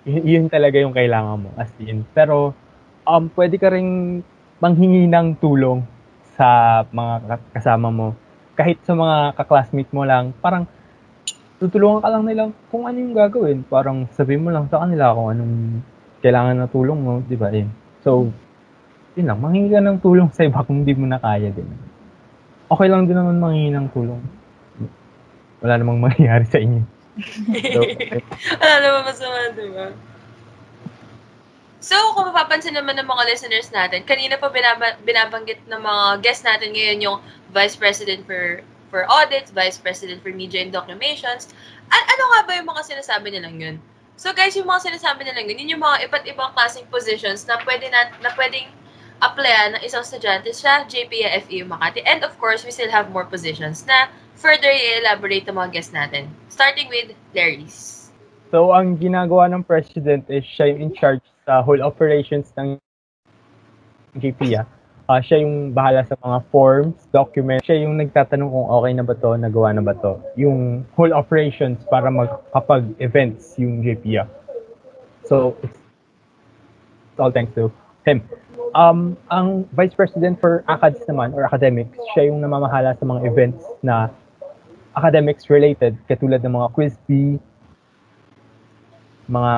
Y- 0.09 0.37
yun 0.37 0.49
talaga 0.49 0.81
yung 0.81 0.95
kailangan 0.97 1.49
mo, 1.49 1.51
as 1.61 1.69
in. 1.81 2.05
Pero, 2.17 2.57
um, 3.07 3.31
pwede 3.35 3.57
ka 3.59 3.69
ring 3.73 4.23
manghingi 4.63 5.11
ng 5.11 5.39
tulong 5.43 5.83
sa 6.39 6.83
mga 6.91 7.15
ka- 7.27 7.49
kasama 7.59 7.89
mo. 7.91 8.15
Kahit 8.55 8.79
sa 8.87 8.95
mga 8.95 9.35
kaklasmate 9.37 9.91
mo 9.91 10.07
lang, 10.07 10.31
parang 10.39 10.69
tutulungan 11.59 12.03
ka 12.03 12.09
lang 12.11 12.25
nila 12.27 12.43
kung 12.71 12.87
ano 12.87 12.97
yung 12.99 13.15
gagawin. 13.15 13.59
Parang 13.67 14.07
sabihin 14.15 14.45
mo 14.45 14.51
lang 14.51 14.67
sa 14.71 14.83
kanila 14.83 15.15
kung 15.15 15.29
anong 15.35 15.55
kailangan 16.23 16.57
na 16.59 16.69
tulong 16.71 17.01
mo, 17.03 17.23
di 17.27 17.35
ba? 17.35 17.51
Yun. 17.51 17.71
So, 18.03 18.31
yun 19.19 19.27
lang, 19.29 19.39
manghingi 19.43 19.71
ka 19.75 19.83
ng 19.83 19.99
tulong 20.01 20.29
sa 20.31 20.47
iba 20.47 20.63
kung 20.63 20.83
hindi 20.83 20.95
mo 20.95 21.07
na 21.11 21.19
kaya 21.19 21.51
din. 21.51 21.69
Okay 22.71 22.89
lang 22.89 23.05
din 23.05 23.19
naman 23.19 23.43
manghingi 23.43 23.71
ng 23.75 23.89
tulong. 23.93 24.23
Wala 25.61 25.79
namang 25.79 26.01
mangyayari 26.07 26.47
sa 26.47 26.59
inyo. 26.63 26.83
So, 27.77 27.83
Wala 28.63 28.75
naman 28.81 29.03
masama, 29.05 29.39
di 29.53 29.69
ba? 29.75 29.87
So, 31.83 31.99
kung 32.15 32.31
mapapansin 32.31 32.79
naman 32.79 32.95
ng 32.95 33.11
mga 33.11 33.27
listeners 33.27 33.67
natin, 33.75 34.07
kanina 34.07 34.39
pa 34.39 34.47
binaba- 34.55 35.03
binabanggit 35.03 35.67
ng 35.67 35.83
mga 35.83 36.23
guests 36.23 36.47
natin 36.47 36.71
ngayon 36.71 37.03
yung 37.03 37.19
Vice 37.51 37.75
President 37.75 38.23
for 38.23 38.63
for 38.87 39.03
Audits, 39.11 39.51
Vice 39.51 39.83
President 39.83 40.23
for 40.23 40.31
Media 40.31 40.63
and 40.63 40.71
Documentations. 40.71 41.51
An- 41.91 42.07
ano 42.07 42.23
nga 42.31 42.41
ba 42.47 42.53
yung 42.55 42.71
mga 42.71 42.87
sinasabi 42.87 43.35
nilang 43.35 43.59
yun? 43.59 43.77
So 44.15 44.31
guys, 44.31 44.55
yung 44.55 44.71
mga 44.71 44.95
sinasabi 44.95 45.27
nilang 45.27 45.51
yun, 45.51 45.59
yun 45.59 45.71
yung 45.75 45.83
mga 45.83 46.07
iba't 46.07 46.25
ibang 46.31 46.55
klaseng 46.55 46.87
positions 46.87 47.43
na 47.51 47.59
pwede 47.67 47.91
na, 47.91 48.15
na 48.23 48.31
pwedeng 48.39 48.71
applyan 49.19 49.75
ng 49.75 49.83
isang 49.83 50.07
estudyante 50.07 50.55
sa 50.55 50.87
JPA 50.87 51.43
FEU 51.43 51.67
Makati. 51.67 52.07
And 52.07 52.23
of 52.23 52.39
course, 52.39 52.63
we 52.63 52.71
still 52.71 52.95
have 52.95 53.11
more 53.11 53.27
positions 53.27 53.83
na 53.91 54.07
further 54.39 54.71
i-elaborate 54.71 55.51
ng 55.51 55.59
mga 55.59 55.75
guests 55.75 55.91
natin. 55.91 56.31
Starting 56.47 56.87
with 56.87 57.11
Larry's. 57.35 58.07
so, 58.55 58.71
ang 58.71 59.01
ginagawa 59.01 59.51
ng 59.51 59.67
president 59.67 60.29
is 60.31 60.47
siya 60.47 60.71
yung 60.71 60.79
in 60.79 60.93
charge 60.95 61.25
sa 61.47 61.63
whole 61.63 61.83
operations 61.83 62.51
ng 62.59 62.79
JPIA. 64.19 64.67
Ah, 65.11 65.19
siya 65.19 65.43
yung 65.43 65.75
bahala 65.75 66.07
sa 66.07 66.15
mga 66.23 66.39
forms, 66.55 66.95
documents. 67.11 67.67
Siya 67.67 67.85
yung 67.85 67.99
nagtatanong 67.99 68.49
kung 68.49 68.69
okay 68.71 68.93
na 68.95 69.05
ba 69.05 69.15
to, 69.19 69.35
nagawa 69.35 69.75
na 69.75 69.83
ba 69.83 69.93
to. 69.99 70.17
Yung 70.39 70.87
whole 70.95 71.11
operations 71.11 71.83
para 71.91 72.07
magkapag-events 72.09 73.59
yung 73.59 73.83
JPIA. 73.83 74.31
So, 75.27 75.59
it's 75.63 77.19
all 77.19 77.35
thanks 77.35 77.53
to 77.59 77.69
him. 78.07 78.23
Um, 78.73 79.21
ang 79.29 79.69
Vice 79.77 79.93
President 79.93 80.41
for 80.41 80.65
Acads 80.71 81.05
naman, 81.05 81.37
or 81.37 81.45
academics, 81.45 81.99
siya 82.15 82.33
yung 82.33 82.41
namamahala 82.41 82.97
sa 82.97 83.05
mga 83.05 83.21
events 83.29 83.69
na 83.85 84.09
academics 84.97 85.51
related, 85.53 85.99
katulad 86.09 86.41
ng 86.41 86.57
mga 86.57 86.69
quiz 86.73 86.95
bee, 87.05 87.37
mga 89.29 89.55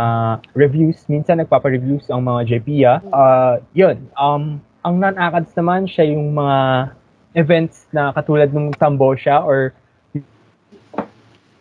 reviews. 0.52 0.98
Minsan 1.08 1.40
nagpapa-reviews 1.40 2.08
ang 2.12 2.24
mga 2.24 2.40
JPIA. 2.48 2.94
Uh, 3.08 3.60
yun. 3.72 4.04
Um, 4.16 4.60
ang 4.84 5.00
non-ACADS 5.00 5.52
naman, 5.56 5.88
siya 5.88 6.12
yung 6.12 6.36
mga 6.36 6.90
events 7.34 7.88
na 7.90 8.12
katulad 8.12 8.52
ng 8.52 8.76
Sambosha 8.76 9.40
or 9.42 9.72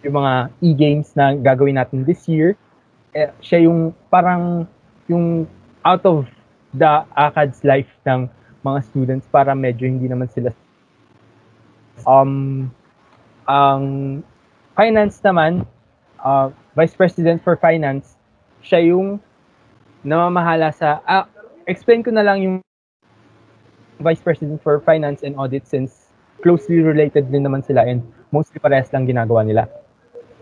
yung 0.04 0.16
mga 0.20 0.52
e-games 0.60 1.16
na 1.16 1.32
gagawin 1.34 1.80
natin 1.80 2.04
this 2.04 2.28
year. 2.28 2.60
Eh, 3.16 3.32
siya 3.40 3.70
yung 3.70 3.96
parang 4.12 4.68
yung 5.08 5.48
out 5.88 6.04
of 6.04 6.28
the 6.76 7.08
ACADS 7.16 7.64
life 7.64 7.90
ng 8.04 8.28
mga 8.64 8.80
students 8.92 9.26
para 9.32 9.56
medyo 9.56 9.88
hindi 9.88 10.08
naman 10.08 10.28
sila 10.32 10.52
um 12.08 12.66
ang 13.46 13.84
finance 14.74 15.20
naman 15.22 15.68
uh, 16.24 16.50
Vice 16.74 16.98
President 16.98 17.38
for 17.46 17.54
Finance, 17.54 18.18
siya 18.66 18.82
yung 18.90 19.22
namamahala 20.02 20.74
sa, 20.74 21.06
ah, 21.06 21.30
explain 21.70 22.02
ko 22.02 22.10
na 22.10 22.26
lang 22.26 22.42
yung 22.42 22.56
Vice 24.02 24.26
President 24.26 24.58
for 24.58 24.82
Finance 24.82 25.22
and 25.22 25.38
Audit 25.38 25.70
since 25.70 26.10
closely 26.42 26.82
related 26.82 27.30
din 27.30 27.46
naman 27.46 27.62
sila 27.62 27.86
and 27.86 28.02
mostly 28.34 28.58
parehas 28.58 28.90
lang 28.90 29.06
ginagawa 29.06 29.46
nila. 29.46 29.70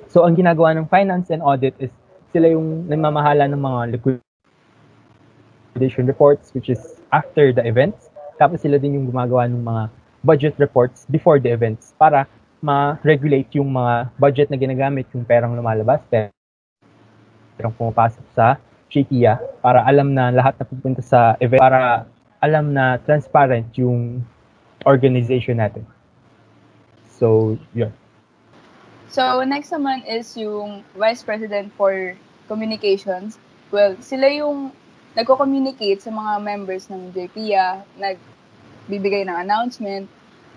So, 0.07 0.23
ang 0.23 0.39
ginagawa 0.39 0.71
ng 0.79 0.87
Finance 0.87 1.35
and 1.35 1.43
Audit 1.43 1.75
is 1.83 1.91
sila 2.31 2.47
yung 2.47 2.87
namamahala 2.87 3.43
ng 3.51 3.59
mga 3.59 3.79
liquidation 5.75 6.07
reports 6.07 6.55
which 6.55 6.71
is 6.71 6.79
after 7.11 7.51
the 7.51 7.59
events. 7.67 8.07
Tapos 8.39 8.63
sila 8.63 8.79
din 8.79 8.95
yung 8.95 9.11
gumagawa 9.11 9.51
ng 9.51 9.59
mga 9.59 9.91
budget 10.23 10.55
reports 10.63 11.03
before 11.11 11.43
the 11.43 11.51
events 11.51 11.91
para 11.99 12.23
ma-regulate 12.61 13.49
yung 13.57 13.73
mga 13.73 14.13
budget 14.15 14.47
na 14.53 14.57
ginagamit, 14.57 15.09
yung 15.11 15.25
perang 15.25 15.57
lumalabas, 15.57 15.99
perang 17.57 17.73
pumapasok 17.73 18.25
sa 18.37 18.61
JPIA 18.91 19.41
para 19.65 19.81
alam 19.81 20.13
na 20.13 20.29
lahat 20.29 20.55
na 20.61 20.65
pupunta 20.65 21.01
sa 21.01 21.33
event, 21.41 21.61
para 21.61 22.05
alam 22.41 22.73
na 22.73 23.01
transparent 23.01 23.69
yung 23.77 24.21
organization 24.85 25.57
natin. 25.61 25.85
So, 27.17 27.57
yun. 27.73 27.93
So, 29.11 29.43
next 29.45 29.69
naman 29.69 30.07
is 30.09 30.33
yung 30.37 30.81
Vice 30.97 31.21
President 31.21 31.69
for 31.77 32.17
Communications. 32.49 33.37
Well, 33.69 33.95
sila 34.01 34.27
yung 34.31 34.73
nagko-communicate 35.13 36.01
sa 36.01 36.11
mga 36.11 36.41
members 36.41 36.87
ng 36.89 37.11
JPIA, 37.13 37.83
nagbibigay 37.99 39.27
ng 39.27 39.37
announcement 39.37 40.07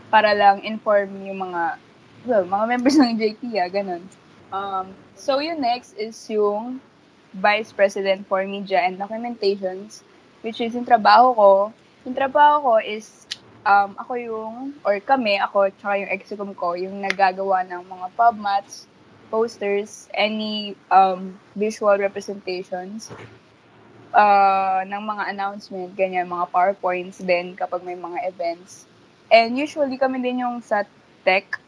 para 0.08 0.32
lang 0.32 0.62
inform 0.62 1.11
yung 1.26 1.42
mga 1.42 1.76
well, 2.24 2.44
mga 2.44 2.64
members 2.68 2.96
ng 2.96 3.16
JPIA, 3.20 3.68
ganun. 3.68 4.04
Um, 4.48 4.96
so, 5.14 5.38
yung 5.38 5.60
next 5.60 5.96
is 6.00 6.16
yung 6.32 6.80
Vice 7.36 7.74
President 7.74 8.24
for 8.26 8.40
Media 8.46 8.80
and 8.80 8.96
Documentations, 8.96 10.00
which 10.40 10.60
is 10.60 10.72
yung 10.72 10.88
trabaho 10.88 11.34
ko. 11.36 11.52
Yung 12.08 12.16
trabaho 12.16 12.62
ko 12.62 12.74
is, 12.80 13.28
um, 13.68 13.96
ako 14.00 14.12
yung, 14.16 14.54
or 14.86 14.96
kami, 15.00 15.36
ako, 15.40 15.68
tsaka 15.76 16.00
yung 16.00 16.10
execom 16.12 16.52
ko, 16.56 16.72
yung 16.78 17.02
nagagawa 17.02 17.66
ng 17.66 17.82
mga 17.84 18.06
pub 18.16 18.36
mats, 18.38 18.86
posters, 19.28 20.06
any 20.14 20.78
um, 20.94 21.34
visual 21.58 21.96
representations, 21.98 23.10
uh, 24.14 24.86
ng 24.86 25.02
mga 25.02 25.34
announcement, 25.34 25.90
ganyan, 25.98 26.30
mga 26.30 26.46
PowerPoints 26.54 27.18
din 27.18 27.58
kapag 27.58 27.82
may 27.82 27.98
mga 27.98 28.30
events. 28.30 28.86
And 29.28 29.58
usually 29.58 29.98
kami 29.98 30.22
din 30.22 30.46
yung 30.46 30.62
sa 30.62 30.86
tech, 31.26 31.58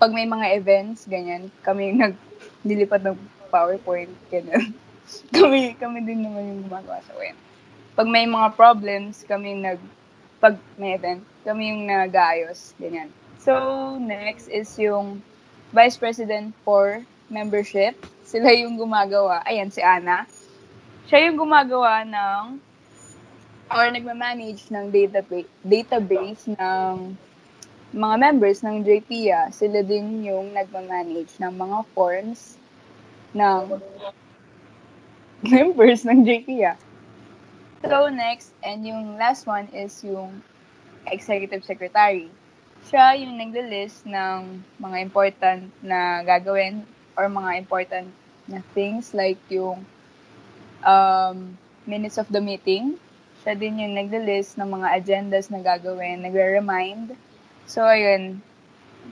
pag 0.00 0.16
may 0.16 0.24
mga 0.24 0.56
events, 0.56 1.04
ganyan, 1.04 1.52
kami 1.60 1.92
yung 1.92 2.00
naglilipat 2.00 3.04
ng 3.04 3.20
PowerPoint, 3.52 4.08
ganyan. 4.32 4.72
kami, 5.36 5.76
kami 5.76 5.98
din 6.08 6.24
naman 6.24 6.56
yung 6.56 6.60
gumagawa 6.64 7.04
sa 7.04 7.12
web. 7.20 7.36
Pag 7.92 8.08
may 8.08 8.24
mga 8.24 8.56
problems, 8.56 9.28
kami 9.28 9.60
nag, 9.60 9.76
pag 10.40 10.56
may 10.80 10.96
event, 10.96 11.20
kami 11.44 11.68
yung 11.68 11.84
nag-aayos, 11.84 12.72
ganyan. 12.80 13.12
So, 13.44 13.52
next 14.00 14.48
is 14.48 14.72
yung 14.80 15.20
Vice 15.76 16.00
President 16.00 16.56
for 16.64 17.04
Membership. 17.28 18.00
Sila 18.24 18.56
yung 18.56 18.80
gumagawa. 18.80 19.44
Ayan, 19.44 19.68
si 19.68 19.84
Ana. 19.84 20.24
Siya 21.12 21.28
yung 21.28 21.36
gumagawa 21.36 22.08
ng 22.08 22.56
or 23.70 23.86
nagma-manage 23.92 24.66
ng 24.72 24.90
database, 24.90 25.50
database 25.62 26.42
ng 26.50 27.14
mga 27.90 28.16
members 28.22 28.62
ng 28.62 28.86
JPIA, 28.86 29.50
sila 29.50 29.82
din 29.82 30.22
yung 30.22 30.54
nagma-manage 30.54 31.42
ng 31.42 31.50
mga 31.58 31.78
forms 31.90 32.54
ng 33.34 33.82
members 35.54 36.06
ng 36.06 36.22
JPIA. 36.22 36.78
So, 37.82 38.06
next, 38.12 38.54
and 38.62 38.86
yung 38.86 39.18
last 39.18 39.48
one 39.48 39.66
is 39.74 40.04
yung 40.06 40.38
executive 41.10 41.66
secretary. 41.66 42.30
Siya 42.86 43.18
yung 43.18 43.40
nagle-list 43.42 44.06
ng 44.06 44.62
mga 44.78 44.96
important 45.02 45.66
na 45.82 46.22
gagawin 46.22 46.86
or 47.18 47.26
mga 47.26 47.58
important 47.58 48.06
na 48.46 48.62
things 48.72 49.10
like 49.16 49.40
yung 49.50 49.82
um, 50.86 51.58
minutes 51.90 52.22
of 52.22 52.30
the 52.30 52.40
meeting. 52.40 52.94
Siya 53.42 53.58
din 53.58 53.82
yung 53.82 53.98
nagle-list 53.98 54.60
ng 54.60 54.68
mga 54.68 54.88
agendas 54.94 55.50
na 55.50 55.58
gagawin, 55.58 56.22
nagre-remind. 56.22 57.18
So, 57.70 57.86
ayun. 57.86 58.42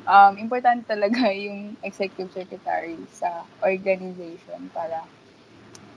um, 0.02 0.34
importante 0.34 0.82
talaga 0.90 1.30
yung 1.46 1.78
executive 1.86 2.34
secretary 2.34 2.98
sa 3.14 3.46
organization 3.62 4.66
para 4.74 5.06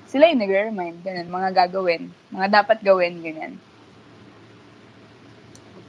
sila 0.06 0.30
yung 0.30 0.46
nagre-remind, 0.46 1.02
ganun, 1.02 1.32
mga 1.32 1.50
gagawin, 1.66 2.14
mga 2.30 2.62
dapat 2.62 2.78
gawin, 2.86 3.24
ganyan. 3.26 3.58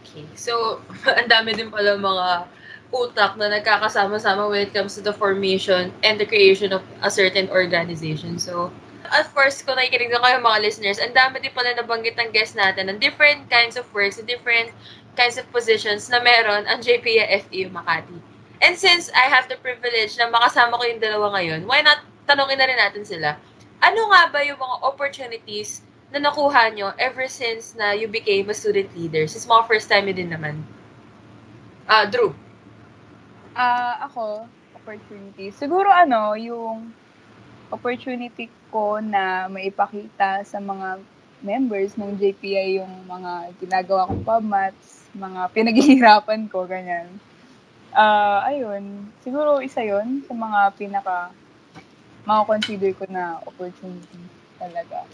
Okay. 0.00 0.25
So, 0.33 0.81
ang 1.19 1.29
dami 1.29 1.52
din 1.52 1.69
pala 1.69 1.99
mga 2.00 2.49
utak 2.93 3.37
na 3.41 3.49
nagkakasama-sama 3.52 4.49
when 4.49 4.69
it 4.69 4.73
comes 4.73 4.97
to 4.97 5.02
the 5.05 5.12
formation 5.12 5.93
and 6.05 6.21
the 6.21 6.29
creation 6.29 6.73
of 6.73 6.85
a 7.00 7.11
certain 7.12 7.49
organization. 7.52 8.37
So, 8.37 8.73
at 9.12 9.29
first, 9.35 9.67
kung 9.69 9.76
nakikinig 9.76 10.12
na 10.12 10.23
kayo 10.23 10.38
mga 10.38 10.62
listeners, 10.62 11.00
ang 11.02 11.12
dami 11.12 11.43
din 11.43 11.52
pala 11.52 11.75
nabanggit 11.75 12.17
ng 12.17 12.31
guest 12.31 12.55
natin 12.55 12.88
ng 12.88 12.97
different 13.02 13.49
kinds 13.50 13.75
of 13.75 13.85
works, 13.91 14.17
different 14.23 14.71
kinds 15.14 15.37
of 15.37 15.47
positions 15.52 16.09
na 16.09 16.21
meron 16.21 16.64
ang 16.69 16.81
JPA 16.81 17.28
FEU 17.49 17.69
Makati. 17.69 18.16
And 18.62 18.78
since 18.78 19.11
I 19.12 19.26
have 19.26 19.50
the 19.50 19.59
privilege 19.59 20.14
na 20.16 20.31
makasama 20.31 20.78
ko 20.78 20.85
yung 20.87 21.02
dalawa 21.02 21.35
ngayon, 21.37 21.66
why 21.66 21.83
not 21.83 22.04
tanongin 22.25 22.57
na 22.59 22.66
rin 22.71 22.78
natin 22.78 23.02
sila 23.02 23.37
ano 23.83 24.00
nga 24.14 24.31
ba 24.31 24.40
yung 24.47 24.57
mga 24.62 24.76
opportunities 24.87 25.83
na 26.14 26.23
nakuha 26.23 26.71
nyo 26.71 26.95
ever 27.02 27.26
since 27.26 27.75
na 27.75 27.90
you 27.90 28.07
became 28.07 28.47
a 28.47 28.54
student 28.54 28.87
leader? 28.95 29.26
Since 29.26 29.50
mga 29.50 29.66
first 29.66 29.90
time 29.90 30.07
yun 30.07 30.16
din 30.16 30.31
naman. 30.31 30.62
Uh, 31.90 32.07
Drew. 32.07 32.31
Uh, 33.59 34.07
ako, 34.07 34.47
opportunity. 34.78 35.50
Siguro 35.50 35.90
ano, 35.90 36.38
yung 36.38 36.95
opportunity 37.75 38.47
ko 38.71 39.02
na 39.02 39.50
maipakita 39.50 40.47
sa 40.47 40.62
mga 40.62 41.02
members 41.42 41.99
ng 41.99 42.14
JPI 42.14 42.78
yung 42.78 42.92
mga 43.11 43.50
ginagawa 43.59 44.07
kong 44.07 44.23
pubmats, 44.23 45.02
mga 45.12 45.40
pinaghihirapan 45.52 46.49
ko, 46.49 46.64
ganyan. 46.64 47.09
Uh, 47.92 48.40
ayun. 48.49 49.12
Siguro 49.21 49.61
isa 49.61 49.85
yon 49.85 50.25
sa 50.25 50.33
mga 50.33 50.73
pinaka 50.81 51.28
mako-consider 52.25 52.97
ko 52.97 53.04
na 53.12 53.37
opportunity 53.45 54.21
talaga? 54.57 55.04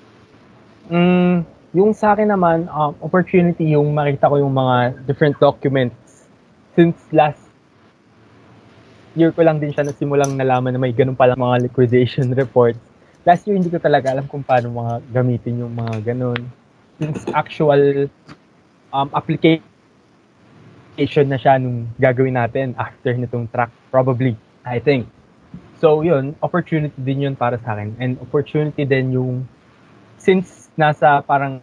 Mm, 0.86 1.42
yung 1.74 1.90
sa 1.92 2.14
akin 2.14 2.30
naman, 2.30 2.70
um, 2.70 2.94
opportunity 3.02 3.74
yung 3.74 3.90
makita 3.92 4.30
ko 4.30 4.38
yung 4.38 4.54
mga 4.54 5.04
different 5.08 5.34
documents. 5.42 5.96
Since 6.78 6.96
last 7.10 7.42
year 9.18 9.34
ko 9.34 9.42
lang 9.42 9.58
din 9.58 9.74
siya 9.74 9.82
nasimulang 9.82 10.38
nalaman 10.38 10.70
na 10.70 10.80
may 10.80 10.94
ganun 10.94 11.18
pala 11.18 11.34
mga 11.34 11.66
liquidation 11.66 12.30
reports. 12.38 12.78
Last 13.26 13.44
year, 13.44 13.58
hindi 13.58 13.68
ko 13.68 13.82
talaga 13.82 14.14
alam 14.14 14.30
kung 14.30 14.46
paano 14.46 14.70
mga 14.72 14.94
gamitin 15.10 15.66
yung 15.66 15.74
mga 15.74 16.14
ganun. 16.14 16.40
Since 17.02 17.26
actual 17.34 18.06
um, 18.94 19.10
application 19.10 19.64
na 20.98 21.38
siya 21.38 21.62
nung 21.62 21.86
gagawin 21.94 22.34
natin 22.34 22.74
after 22.74 23.14
nitong 23.14 23.46
track, 23.54 23.70
probably, 23.94 24.34
I 24.66 24.82
think. 24.82 25.06
So, 25.78 26.02
yun, 26.02 26.34
opportunity 26.42 26.98
din 26.98 27.30
yun 27.30 27.34
para 27.38 27.54
sa 27.62 27.78
akin. 27.78 27.94
And 28.02 28.18
opportunity 28.18 28.82
din 28.82 29.14
yung, 29.14 29.46
since 30.18 30.66
nasa 30.74 31.22
parang 31.22 31.62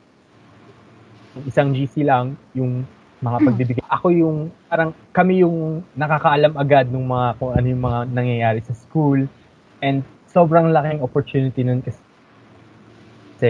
isang 1.43 1.75
GC 1.75 2.07
lang, 2.07 2.39
yung 2.55 2.87
mga 3.19 3.37
hmm. 3.43 3.47
pagbibigay. 3.51 3.83
Ako 3.91 4.07
yung, 4.15 4.37
parang 4.71 4.95
kami 5.11 5.43
yung 5.43 5.83
nakakaalam 5.99 6.55
agad 6.55 6.87
ng 6.87 7.03
mga, 7.03 7.27
kung 7.35 7.51
ano 7.51 7.65
yung 7.67 7.83
mga 7.83 7.99
nangyayari 8.15 8.59
sa 8.63 8.71
school. 8.71 9.27
And 9.83 10.07
sobrang 10.31 10.71
laking 10.71 11.03
opportunity 11.03 11.67
nun 11.67 11.83
kasi, 11.83 11.99
kasi 13.35 13.49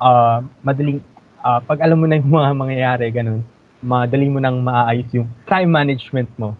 uh, 0.00 0.40
madaling, 0.64 1.04
uh, 1.44 1.60
pag 1.60 1.84
alam 1.84 2.00
mo 2.00 2.08
na 2.08 2.16
yung 2.16 2.32
mga 2.32 2.50
mangyayari, 2.64 3.06
ganun, 3.12 3.44
madali 3.82 4.26
mo 4.26 4.42
nang 4.42 4.62
maaayos 4.62 5.06
yung 5.14 5.28
time 5.46 5.70
management 5.70 6.30
mo. 6.34 6.54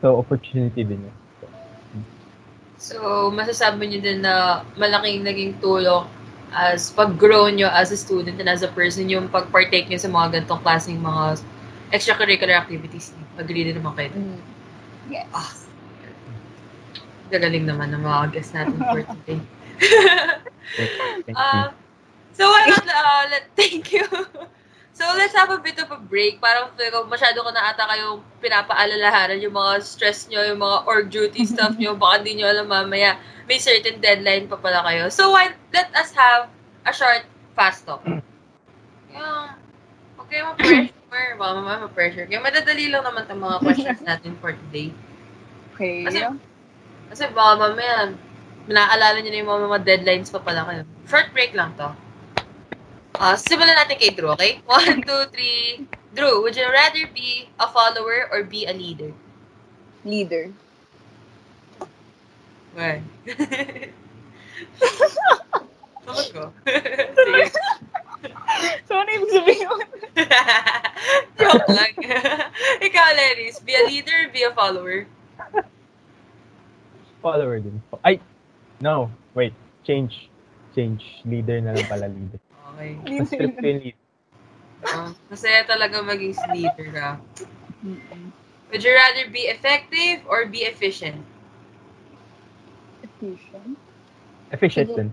So, 0.00 0.16
opportunity 0.16 0.86
din 0.86 1.10
yun. 1.10 1.16
So, 2.80 3.28
masasabi 3.28 3.92
niyo 3.92 4.00
din 4.00 4.24
na 4.24 4.64
malaking 4.80 5.20
naging 5.20 5.60
tulong 5.60 6.08
as 6.50 6.90
pag-grow 6.90 7.52
nyo 7.52 7.68
as 7.68 7.92
a 7.92 7.98
student 7.98 8.40
and 8.40 8.48
as 8.48 8.64
a 8.64 8.70
person 8.72 9.06
yung 9.06 9.28
pag-partake 9.28 9.86
nyo 9.86 10.00
sa 10.00 10.08
mga 10.08 10.40
ganitong 10.40 10.62
klaseng 10.64 10.98
mga 10.98 11.44
extracurricular 11.92 12.56
activities. 12.56 13.12
Agree 13.36 13.68
din 13.68 13.76
naman 13.78 13.92
kayo. 13.94 14.10
Mm. 14.16 14.40
Yes. 15.12 15.28
Ah, 15.34 15.52
gagaling 17.30 17.68
naman 17.68 17.94
ng 17.94 18.02
mga 18.02 18.32
guests 18.34 18.54
natin 18.56 18.78
for 18.80 19.02
today. 19.22 19.40
thank 20.74 20.90
you. 21.28 21.36
Uh, 21.36 21.68
so, 22.36 22.48
why 22.48 22.64
not, 22.66 22.86
uh, 22.88 23.22
let, 23.28 23.44
thank 23.54 23.92
you. 23.92 24.06
So, 24.90 25.06
let's 25.16 25.32
have 25.32 25.48
a 25.54 25.62
bit 25.62 25.78
of 25.78 25.88
a 25.94 25.96
break. 25.96 26.42
Parang 26.42 26.74
ko, 26.74 27.06
masyado 27.06 27.40
ko 27.40 27.50
na 27.54 27.72
ata 27.72 27.86
kayong 27.86 28.20
pinapaalalahanan 28.42 29.38
yung 29.40 29.54
mga 29.54 29.80
stress 29.86 30.26
nyo, 30.28 30.42
yung 30.44 30.60
mga 30.60 30.76
org 30.84 31.06
duty 31.08 31.46
stuff 31.52 31.78
nyo. 31.78 31.94
Baka 31.94 32.20
hindi 32.20 32.42
nyo 32.42 32.46
alam 32.50 32.66
mamaya, 32.66 33.16
may 33.46 33.58
certain 33.62 34.02
deadline 34.02 34.50
pa 34.50 34.58
pala 34.58 34.82
kayo. 34.86 35.08
So, 35.08 35.30
why, 35.30 35.54
let 35.72 35.88
us 35.94 36.10
have 36.12 36.50
a 36.84 36.92
short 36.92 37.22
fast 37.54 37.86
talk. 37.86 38.02
Yung, 39.14 39.46
okay 40.26 40.40
mo 40.42 40.54
pressure. 41.10 41.34
Baka 41.38 41.52
mamaya 41.58 41.78
ma-pressure. 41.86 42.26
Kaya 42.30 42.40
madadali 42.42 42.86
lang 42.90 43.02
naman 43.02 43.26
itong 43.26 43.42
mga 43.42 43.58
questions 43.62 44.00
natin 44.06 44.32
for 44.38 44.54
today. 44.54 44.94
Okay. 45.74 46.06
Kasi, 46.06 46.18
kasi 47.10 47.22
baka 47.34 47.52
mamaya, 47.58 48.14
naalala 48.70 49.18
nyo 49.18 49.30
na 49.30 49.38
yung 49.42 49.50
mga, 49.50 49.60
mga 49.66 49.82
deadlines 49.82 50.30
pa 50.30 50.38
pala 50.38 50.62
kayo. 50.70 50.82
Short 51.10 51.34
break 51.34 51.56
lang 51.58 51.74
to. 51.74 51.90
Uh, 53.20 53.36
simulan 53.36 53.76
natin 53.76 54.00
kay 54.00 54.16
Drew, 54.16 54.32
okay? 54.32 54.64
One, 54.64 55.04
two, 55.04 55.28
three. 55.28 55.84
Drew, 56.16 56.40
would 56.40 56.56
you 56.56 56.64
rather 56.64 57.04
be 57.12 57.52
a 57.60 57.68
follower 57.68 58.32
or 58.32 58.48
be 58.48 58.64
a 58.64 58.72
leader? 58.72 59.12
Leader. 60.08 60.48
Why? 62.72 63.04
Sagot 66.08 66.28
ko. 66.32 66.48
Sige. 66.64 67.44
so, 68.88 68.96
ano 68.96 69.08
ibig 69.12 69.32
sabihin 69.36 69.68
mo? 69.68 69.76
Joke 71.36 71.68
lang. 71.68 71.92
Ikaw, 72.80 73.06
Leris, 73.20 73.60
be 73.60 73.76
a 73.76 73.84
leader 73.84 74.32
be 74.32 74.48
a 74.48 74.52
follower? 74.56 75.04
Follower 77.20 77.60
din. 77.60 77.84
Ay, 78.00 78.16
no. 78.80 79.12
Wait. 79.36 79.52
Change. 79.84 80.32
Change. 80.72 81.04
Leader 81.28 81.60
na 81.60 81.76
lang 81.76 81.84
pala 81.84 82.08
leader. 82.08 82.40
Okay. 82.80 83.18
Mas 83.20 83.32
lead. 83.32 83.96
Uh, 84.80 85.12
masaya 85.28 85.60
talaga 85.68 86.00
maging 86.00 86.32
leader 86.56 86.88
ka. 86.96 87.08
Would 88.72 88.80
you 88.80 88.94
rather 88.96 89.28
be 89.28 89.44
effective 89.52 90.24
or 90.24 90.48
be 90.48 90.64
efficient? 90.64 91.20
Efficient. 93.04 93.76
Efficient. 94.52 95.12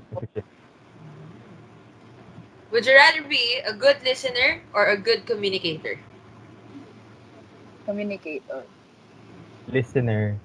Would 2.71 2.85
you 2.85 2.95
rather 2.95 3.23
be 3.23 3.59
a 3.65 3.73
good 3.73 3.97
listener 4.03 4.61
or 4.73 4.87
a 4.87 4.97
good 4.97 5.25
communicator? 5.25 5.99
Communicator. 7.85 8.63
Listener. 9.67 10.39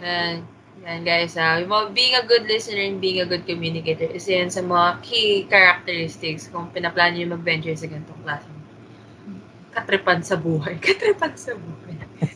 Yan. 0.00 0.48
Yan 0.86 1.02
guys, 1.02 1.34
uh, 1.34 1.58
being 1.90 2.14
a 2.14 2.22
good 2.22 2.46
listener 2.46 2.78
and 2.78 3.02
being 3.02 3.18
a 3.18 3.26
good 3.26 3.42
communicator 3.42 4.06
is 4.06 4.30
yan 4.30 4.46
sa 4.46 4.62
mga 4.62 5.02
key 5.02 5.42
characteristics 5.50 6.46
kung 6.46 6.70
pinaplano 6.70 7.18
nyo 7.18 7.34
mag-venture 7.34 7.74
sa 7.74 7.90
ganitong 7.90 8.22
klase. 8.22 8.46
Katripan 9.74 10.22
sa 10.22 10.38
buhay. 10.38 10.78
Katripan 10.86 11.34
sa 11.34 11.58
buhay. 11.58 11.94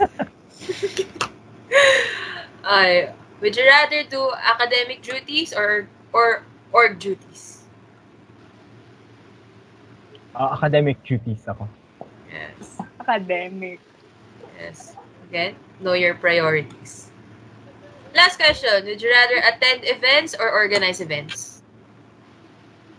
Ay, 2.66 3.14
would 3.38 3.54
you 3.54 3.62
rather 3.70 4.02
do 4.10 4.18
academic 4.42 4.98
duties 4.98 5.54
or 5.54 5.86
or 6.10 6.42
org 6.74 6.98
duties? 6.98 7.62
Uh, 10.34 10.58
academic 10.58 10.98
duties 11.06 11.46
ako. 11.46 11.70
Yes. 12.26 12.82
Academic. 12.98 13.78
Yes. 14.58 14.98
Again, 15.30 15.54
know 15.78 15.94
your 15.94 16.18
priorities. 16.18 17.09
Last 18.14 18.36
question. 18.36 18.84
Would 18.84 19.02
you 19.02 19.10
rather 19.10 19.38
attend 19.46 19.82
events 19.84 20.34
or 20.38 20.50
organize 20.50 21.00
events? 21.00 21.62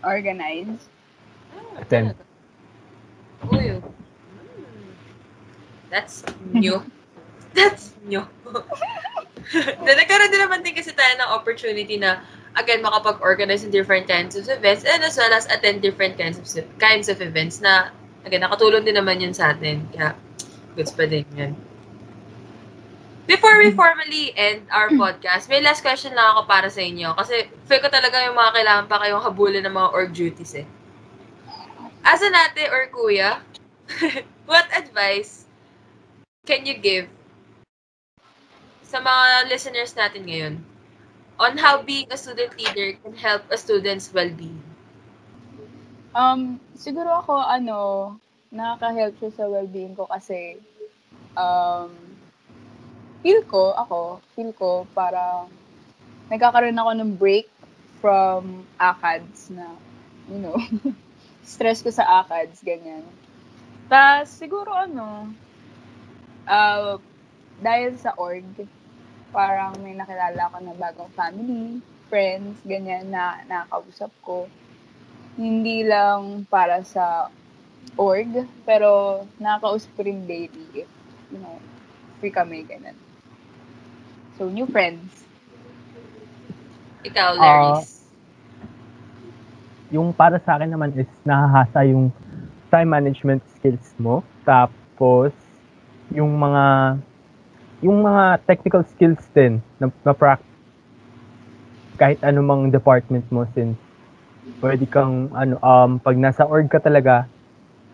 Organize. 0.04 0.88
Ah, 1.52 1.80
attend. 1.80 2.14
Uy. 3.44 3.76
Hmm. 3.76 3.82
That's 5.90 6.24
new. 6.52 6.82
That's 7.54 7.92
new. 8.04 8.24
Nagkaroon 9.84 10.30
din 10.32 10.40
naman 10.40 10.64
din 10.64 10.72
kasi 10.72 10.96
tayo 10.96 11.12
ng 11.20 11.30
opportunity 11.34 12.00
na 12.00 12.24
again 12.56 12.80
makapag-organize 12.80 13.64
in 13.64 13.70
different 13.70 14.08
kinds 14.08 14.36
of 14.36 14.48
events 14.48 14.84
and 14.88 15.04
as 15.04 15.16
well 15.20 15.32
as 15.32 15.44
attend 15.52 15.84
different 15.84 16.16
kinds 16.16 16.40
of 16.40 16.46
kinds 16.80 17.12
of 17.12 17.20
events 17.20 17.60
na 17.60 17.92
again 18.24 18.40
nakatulong 18.40 18.86
din 18.86 18.96
naman 18.96 19.20
yun 19.20 19.34
sa 19.36 19.52
atin. 19.52 19.84
Kaya 19.92 20.16
goods 20.72 20.94
pa 20.96 21.04
din 21.04 21.26
yan. 21.36 21.52
Before 23.22 23.54
we 23.62 23.70
formally 23.70 24.34
end 24.34 24.66
our 24.74 24.90
podcast, 24.90 25.46
may 25.46 25.62
last 25.62 25.78
question 25.78 26.10
lang 26.10 26.34
ako 26.34 26.42
para 26.50 26.66
sa 26.66 26.82
inyo. 26.82 27.14
Kasi 27.14 27.46
feel 27.70 27.78
ko 27.78 27.86
talaga 27.86 28.18
yung 28.26 28.34
mga 28.34 28.50
kailangan 28.58 28.86
pa 28.90 28.98
kayong 28.98 29.22
habulin 29.22 29.62
ng 29.62 29.74
mga 29.78 29.88
org 29.94 30.10
duties 30.10 30.58
eh. 30.58 30.66
As 32.02 32.18
an 32.18 32.34
ate 32.34 32.66
or 32.66 32.90
kuya, 32.90 33.38
what 34.50 34.66
advice 34.74 35.46
can 36.50 36.66
you 36.66 36.74
give 36.74 37.06
sa 38.82 38.98
mga 38.98 39.46
listeners 39.46 39.94
natin 39.94 40.26
ngayon 40.26 40.54
on 41.38 41.54
how 41.54 41.78
being 41.78 42.10
a 42.10 42.18
student 42.18 42.50
leader 42.58 42.98
can 43.06 43.14
help 43.14 43.46
a 43.54 43.56
student's 43.56 44.10
well-being? 44.10 44.58
Um, 46.18 46.58
siguro 46.74 47.22
ako, 47.22 47.38
ano, 47.38 47.78
nakaka-help 48.50 49.14
siya 49.22 49.30
sa 49.30 49.44
well-being 49.46 49.94
ko 49.94 50.10
kasi 50.10 50.58
um, 51.38 52.11
feel 53.22 53.40
ko, 53.46 53.70
ako, 53.78 54.18
feel 54.34 54.50
ko 54.52 54.84
para 54.92 55.46
nagkakaroon 56.26 56.76
ako 56.76 56.90
ng 56.98 57.10
break 57.16 57.46
from 58.02 58.66
ACADS 58.82 59.54
na, 59.54 59.70
you 60.26 60.42
know, 60.42 60.58
stress 61.46 61.86
ko 61.86 61.94
sa 61.94 62.26
ACADS, 62.26 62.66
ganyan. 62.66 63.06
Tapos, 63.86 64.34
siguro 64.34 64.74
ano, 64.74 65.30
uh, 66.50 66.98
dahil 67.62 67.94
sa 67.94 68.10
org, 68.18 68.44
parang 69.30 69.78
may 69.80 69.94
nakilala 69.94 70.50
ko 70.50 70.58
na 70.58 70.74
bagong 70.74 71.12
family, 71.14 71.78
friends, 72.10 72.58
ganyan 72.66 73.08
na 73.08 73.38
nakausap 73.46 74.10
ko. 74.26 74.50
Hindi 75.38 75.86
lang 75.86 76.44
para 76.50 76.82
sa 76.82 77.30
org, 77.94 78.44
pero 78.66 79.22
nakakausap 79.38 79.90
ko 79.94 80.00
rin 80.04 80.26
daily 80.26 80.84
you 81.32 81.40
know, 81.40 81.56
free 82.20 82.34
kami, 82.34 82.66
ganyan. 82.68 82.98
So, 84.42 84.50
new 84.50 84.66
friends. 84.66 85.06
Ikaw, 87.06 87.38
Larry. 87.38 87.70
Ah, 87.78 87.78
yung 89.94 90.10
para 90.10 90.42
sa 90.42 90.58
akin 90.58 90.66
naman 90.66 90.90
is 90.98 91.06
nahahasa 91.22 91.86
yung 91.86 92.10
time 92.66 92.90
management 92.90 93.38
skills 93.54 93.94
mo. 94.02 94.26
Tapos, 94.42 95.30
yung 96.10 96.34
mga 96.42 96.98
yung 97.86 98.02
mga 98.02 98.42
technical 98.42 98.82
skills 98.82 99.22
din 99.30 99.62
na, 99.78 99.86
na 100.02 100.10
practice 100.10 100.50
kahit 102.02 102.18
anumang 102.26 102.66
department 102.74 103.22
mo 103.30 103.46
since 103.54 103.78
pwede 104.58 104.90
kang 104.90 105.30
ano 105.38 105.54
um 105.62 106.02
pag 106.02 106.18
nasa 106.18 106.42
org 106.42 106.66
ka 106.66 106.82
talaga 106.82 107.30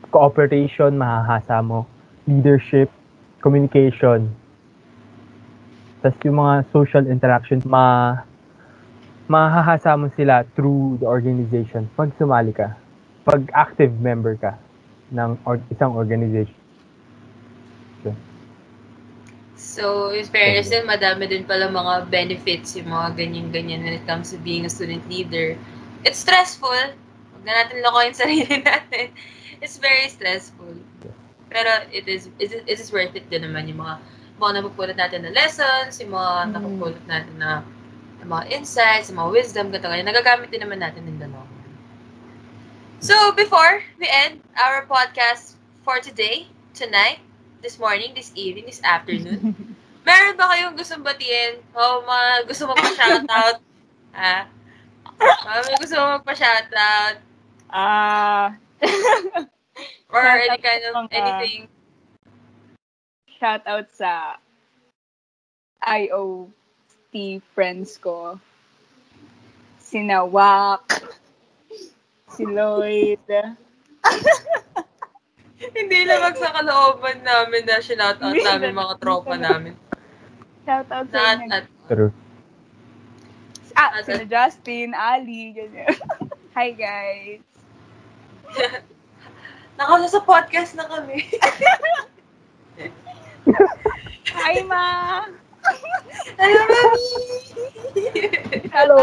cooperation 0.08 0.96
mahahasa 0.96 1.60
mo 1.60 1.84
leadership 2.24 2.88
communication 3.44 4.32
tapos 6.00 6.18
yung 6.24 6.38
mga 6.38 6.54
social 6.70 7.04
interaction 7.06 7.58
ma 7.66 8.18
mahahasa 9.28 9.92
mo 9.98 10.08
sila 10.16 10.46
through 10.56 10.96
the 11.02 11.08
organization 11.08 11.84
pag 11.98 12.08
sumali 12.16 12.54
ka 12.54 12.72
pag 13.28 13.44
active 13.52 13.92
member 14.00 14.38
ka 14.40 14.56
ng 15.12 15.36
or, 15.44 15.60
isang 15.68 15.92
organization 15.92 16.56
So, 19.58 20.14
in 20.14 20.22
fairness 20.22 20.70
din, 20.70 20.86
madami 20.86 21.26
din 21.26 21.42
pala 21.42 21.66
mga 21.66 22.06
benefits 22.14 22.78
yung 22.78 22.94
mga 22.94 23.18
ganyan-ganyan 23.18 23.82
when 23.82 23.94
it 23.98 24.06
comes 24.06 24.30
to 24.30 24.38
being 24.38 24.62
a 24.62 24.70
student 24.70 25.02
leader. 25.10 25.58
It's 26.06 26.22
stressful. 26.22 26.94
Huwag 26.94 27.42
na 27.42 27.66
natin 27.66 27.82
lokohin 27.82 28.14
sarili 28.14 28.62
natin. 28.66 29.10
It's 29.58 29.82
very 29.82 30.06
stressful. 30.14 30.78
Pero 31.50 31.70
it 31.90 32.06
is 32.06 32.30
it 32.38 32.54
is, 32.54 32.62
it 32.70 32.78
is 32.78 32.90
worth 32.94 33.10
it 33.18 33.26
din 33.34 33.42
naman 33.42 33.66
yung 33.66 33.82
mga 33.82 33.98
mga 34.38 34.62
napupulot 34.62 34.96
natin 34.96 35.26
na 35.26 35.30
lessons, 35.30 35.98
yung 35.98 36.14
mga 36.14 36.32
Mm. 36.40 36.50
napupulot 36.54 37.04
natin 37.04 37.34
na 37.36 37.50
yung 38.18 38.30
mga 38.30 38.44
insights, 38.50 39.10
yung 39.10 39.18
mga 39.20 39.30
wisdom, 39.34 39.64
ganito 39.70 39.86
ganyan. 39.86 40.08
Nagagamit 40.08 40.48
din 40.48 40.62
naman 40.62 40.78
natin 40.78 41.02
din 41.02 41.18
doon. 41.18 41.34
So, 42.98 43.14
before 43.32 43.78
we 43.98 44.10
end 44.10 44.42
our 44.58 44.82
podcast 44.82 45.54
for 45.86 46.02
today, 46.02 46.50
tonight, 46.74 47.22
this 47.62 47.78
morning, 47.78 48.10
this 48.10 48.34
evening, 48.34 48.66
this 48.66 48.82
afternoon, 48.82 49.54
meron 50.06 50.34
ba 50.34 50.50
kayong 50.50 50.74
gustong 50.74 51.06
batiin? 51.06 51.62
O 51.74 52.02
mga 52.02 52.46
gusto 52.46 52.66
mo 52.66 52.74
pa-shoutout? 52.74 53.58
ha? 54.14 54.46
Uh, 55.18 55.62
may 55.66 55.74
gusto 55.82 55.98
mo 55.98 56.22
pa-shoutout? 56.22 57.18
Ah, 57.68 58.54
Or 60.08 60.22
Shoutout 60.22 60.46
any 60.46 60.58
kind 60.62 60.82
of 60.86 60.94
anything? 61.10 61.66
Shout 63.38 63.62
out 63.66 63.86
sa 63.94 64.36
IOT 65.80 67.14
friends 67.54 67.96
ko. 67.96 68.36
Si 69.78 70.02
Nawak, 70.02 70.84
si 72.28 72.44
Lloyd, 72.44 73.22
Hindi 75.58 76.06
lamang 76.06 76.38
sa 76.38 76.54
kalooban 76.54 77.18
namin 77.26 77.66
na 77.66 77.82
shoutout 77.82 78.30
Hindi 78.30 78.46
namin 78.46 78.70
na- 78.74 78.80
mga 78.84 78.94
tropa 79.02 79.34
namin. 79.34 79.74
shout 80.62 80.86
out 80.92 81.08
sa 81.10 81.34
inyo. 81.34 81.50
at 81.50 81.64
True. 81.88 82.12
Ah, 83.72 83.94
sina 84.02 84.26
Justin, 84.26 84.90
Ali, 84.92 85.54
ganyan. 85.54 85.88
Hi 86.58 86.74
guys. 86.74 87.42
Nakasa 89.78 90.18
sa 90.18 90.20
podcast 90.20 90.74
na 90.74 90.84
kami. 90.84 91.22
Hi 94.34 94.56
ma. 94.66 94.86
Hello, 96.38 96.60
mami! 96.64 97.06
Hello. 98.72 99.02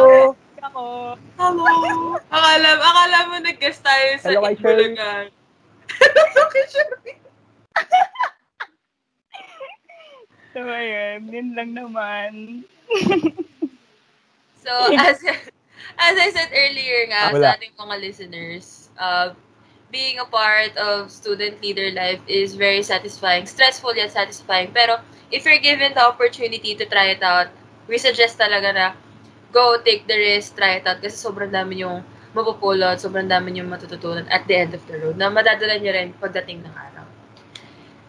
Ako. 0.65 0.83
Hello! 1.37 2.17
Akala, 2.33 2.69
akala 2.79 3.17
mo 3.29 3.35
nag-guest 3.39 3.85
tayo 3.85 4.07
sa 4.19 4.33
Hello. 4.33 4.49
Itbulagan. 4.49 5.29
Hello, 5.95 6.41
kay 6.53 6.65
Shirley. 6.67 7.15
So 10.55 10.63
ayun, 10.63 11.27
yun 11.29 11.47
lang 11.51 11.75
naman. 11.75 12.63
So, 14.65 14.71
as 14.97 15.19
as 15.99 16.15
I 16.17 16.29
said 16.33 16.49
earlier 16.49 17.05
nga 17.11 17.29
Ah, 17.29 17.35
sa 17.35 17.49
ating 17.59 17.75
mga 17.77 17.95
listeners, 18.01 18.89
uh, 18.97 19.35
being 19.95 20.19
a 20.19 20.27
part 20.27 20.75
of 20.75 21.07
student 21.07 21.63
leader 21.63 21.87
life 21.95 22.19
is 22.27 22.59
very 22.59 22.83
satisfying. 22.83 23.47
Stressful 23.47 23.95
yet 23.95 24.11
satisfying. 24.11 24.75
Pero 24.75 24.99
if 25.31 25.47
you're 25.47 25.63
given 25.63 25.95
the 25.95 26.03
opportunity 26.03 26.75
to 26.75 26.83
try 26.83 27.15
it 27.15 27.23
out, 27.23 27.47
we 27.87 27.95
suggest 27.95 28.35
talaga 28.35 28.75
na 28.75 28.85
go 29.55 29.79
take 29.79 30.03
the 30.11 30.19
risk, 30.19 30.59
try 30.59 30.83
it 30.83 30.85
out. 30.85 30.99
Kasi 30.99 31.15
sobrang 31.15 31.47
dami 31.47 31.79
yung 31.87 32.03
mapupulot, 32.35 32.99
sobrang 32.99 33.31
dami 33.31 33.55
yung 33.55 33.71
matututunan 33.71 34.27
at 34.27 34.43
the 34.51 34.55
end 34.59 34.75
of 34.75 34.83
the 34.91 34.99
road 34.99 35.15
na 35.15 35.31
madadala 35.31 35.79
nyo 35.79 35.91
rin 35.95 36.11
pagdating 36.19 36.59
ng 36.67 36.75
araw. 36.75 37.07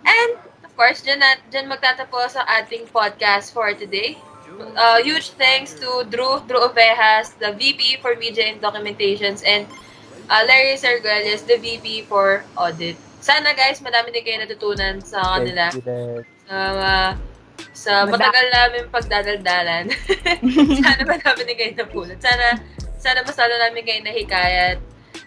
And, 0.03 0.43
of 0.67 0.75
course, 0.75 1.07
dyan, 1.07 1.23
na, 1.23 1.39
dyan 1.55 1.71
magtatapos 1.71 2.35
ang 2.35 2.51
ating 2.67 2.91
podcast 2.91 3.55
for 3.55 3.71
today. 3.79 4.19
Uh, 4.57 4.99
huge 5.05 5.37
thanks 5.39 5.75
to 5.79 6.07
Drew, 6.11 6.43
Drew 6.51 6.63
Ovejas, 6.67 7.39
the 7.39 7.55
VP 7.55 8.03
for 8.03 8.19
Media 8.19 8.51
and 8.51 8.59
Documentations, 8.59 9.45
and 9.47 9.69
uh, 10.31 10.43
Larry 10.47 10.77
Serguelles, 10.77 11.47
the 11.47 11.57
VP 11.57 12.07
for 12.07 12.45
Audit. 12.57 12.97
Sana 13.21 13.55
guys, 13.55 13.83
madami 13.83 14.15
din 14.15 14.23
kayo 14.23 14.39
natutunan 14.43 15.03
sa 15.03 15.39
kanila. 15.39 15.73
Sa, 15.73 15.87
uh, 16.51 17.11
sa 17.75 17.93
matagal 18.07 18.47
namin 18.55 18.83
pagdadaldalan. 18.93 19.91
sana 20.85 21.03
madami 21.03 21.41
din 21.43 21.57
kayo 21.59 21.73
napulot. 21.75 22.19
Sana, 22.23 22.63
sana 23.01 23.27
mas 23.27 23.35
lalo 23.35 23.55
namin 23.67 23.83
kayo 23.83 24.01
nahikayat 24.07 24.79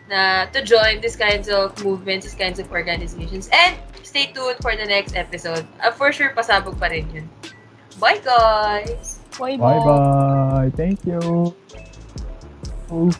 na 0.09 0.49
to 0.49 0.63
join 0.65 1.03
these 1.03 1.19
kinds 1.19 1.51
of 1.51 1.75
movements, 1.85 2.25
these 2.25 2.39
kinds 2.39 2.57
of 2.57 2.71
organizations. 2.71 3.51
And 3.51 3.77
stay 4.01 4.31
tuned 4.33 4.57
for 4.63 4.73
the 4.73 4.85
next 4.85 5.13
episode. 5.15 5.67
Uh, 5.83 5.91
for 5.91 6.09
sure, 6.15 6.33
pasabog 6.33 6.79
pa 6.79 6.89
rin 6.89 7.05
yun. 7.13 7.27
Bye, 7.99 8.23
guys! 8.23 9.19
Bye 9.37 9.59
Bye-bye. 9.59 10.71
Thank 10.75 11.03
you. 11.05 11.53
Oh. 12.89 13.11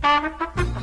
Thank 0.00 0.58
you. 0.58 0.77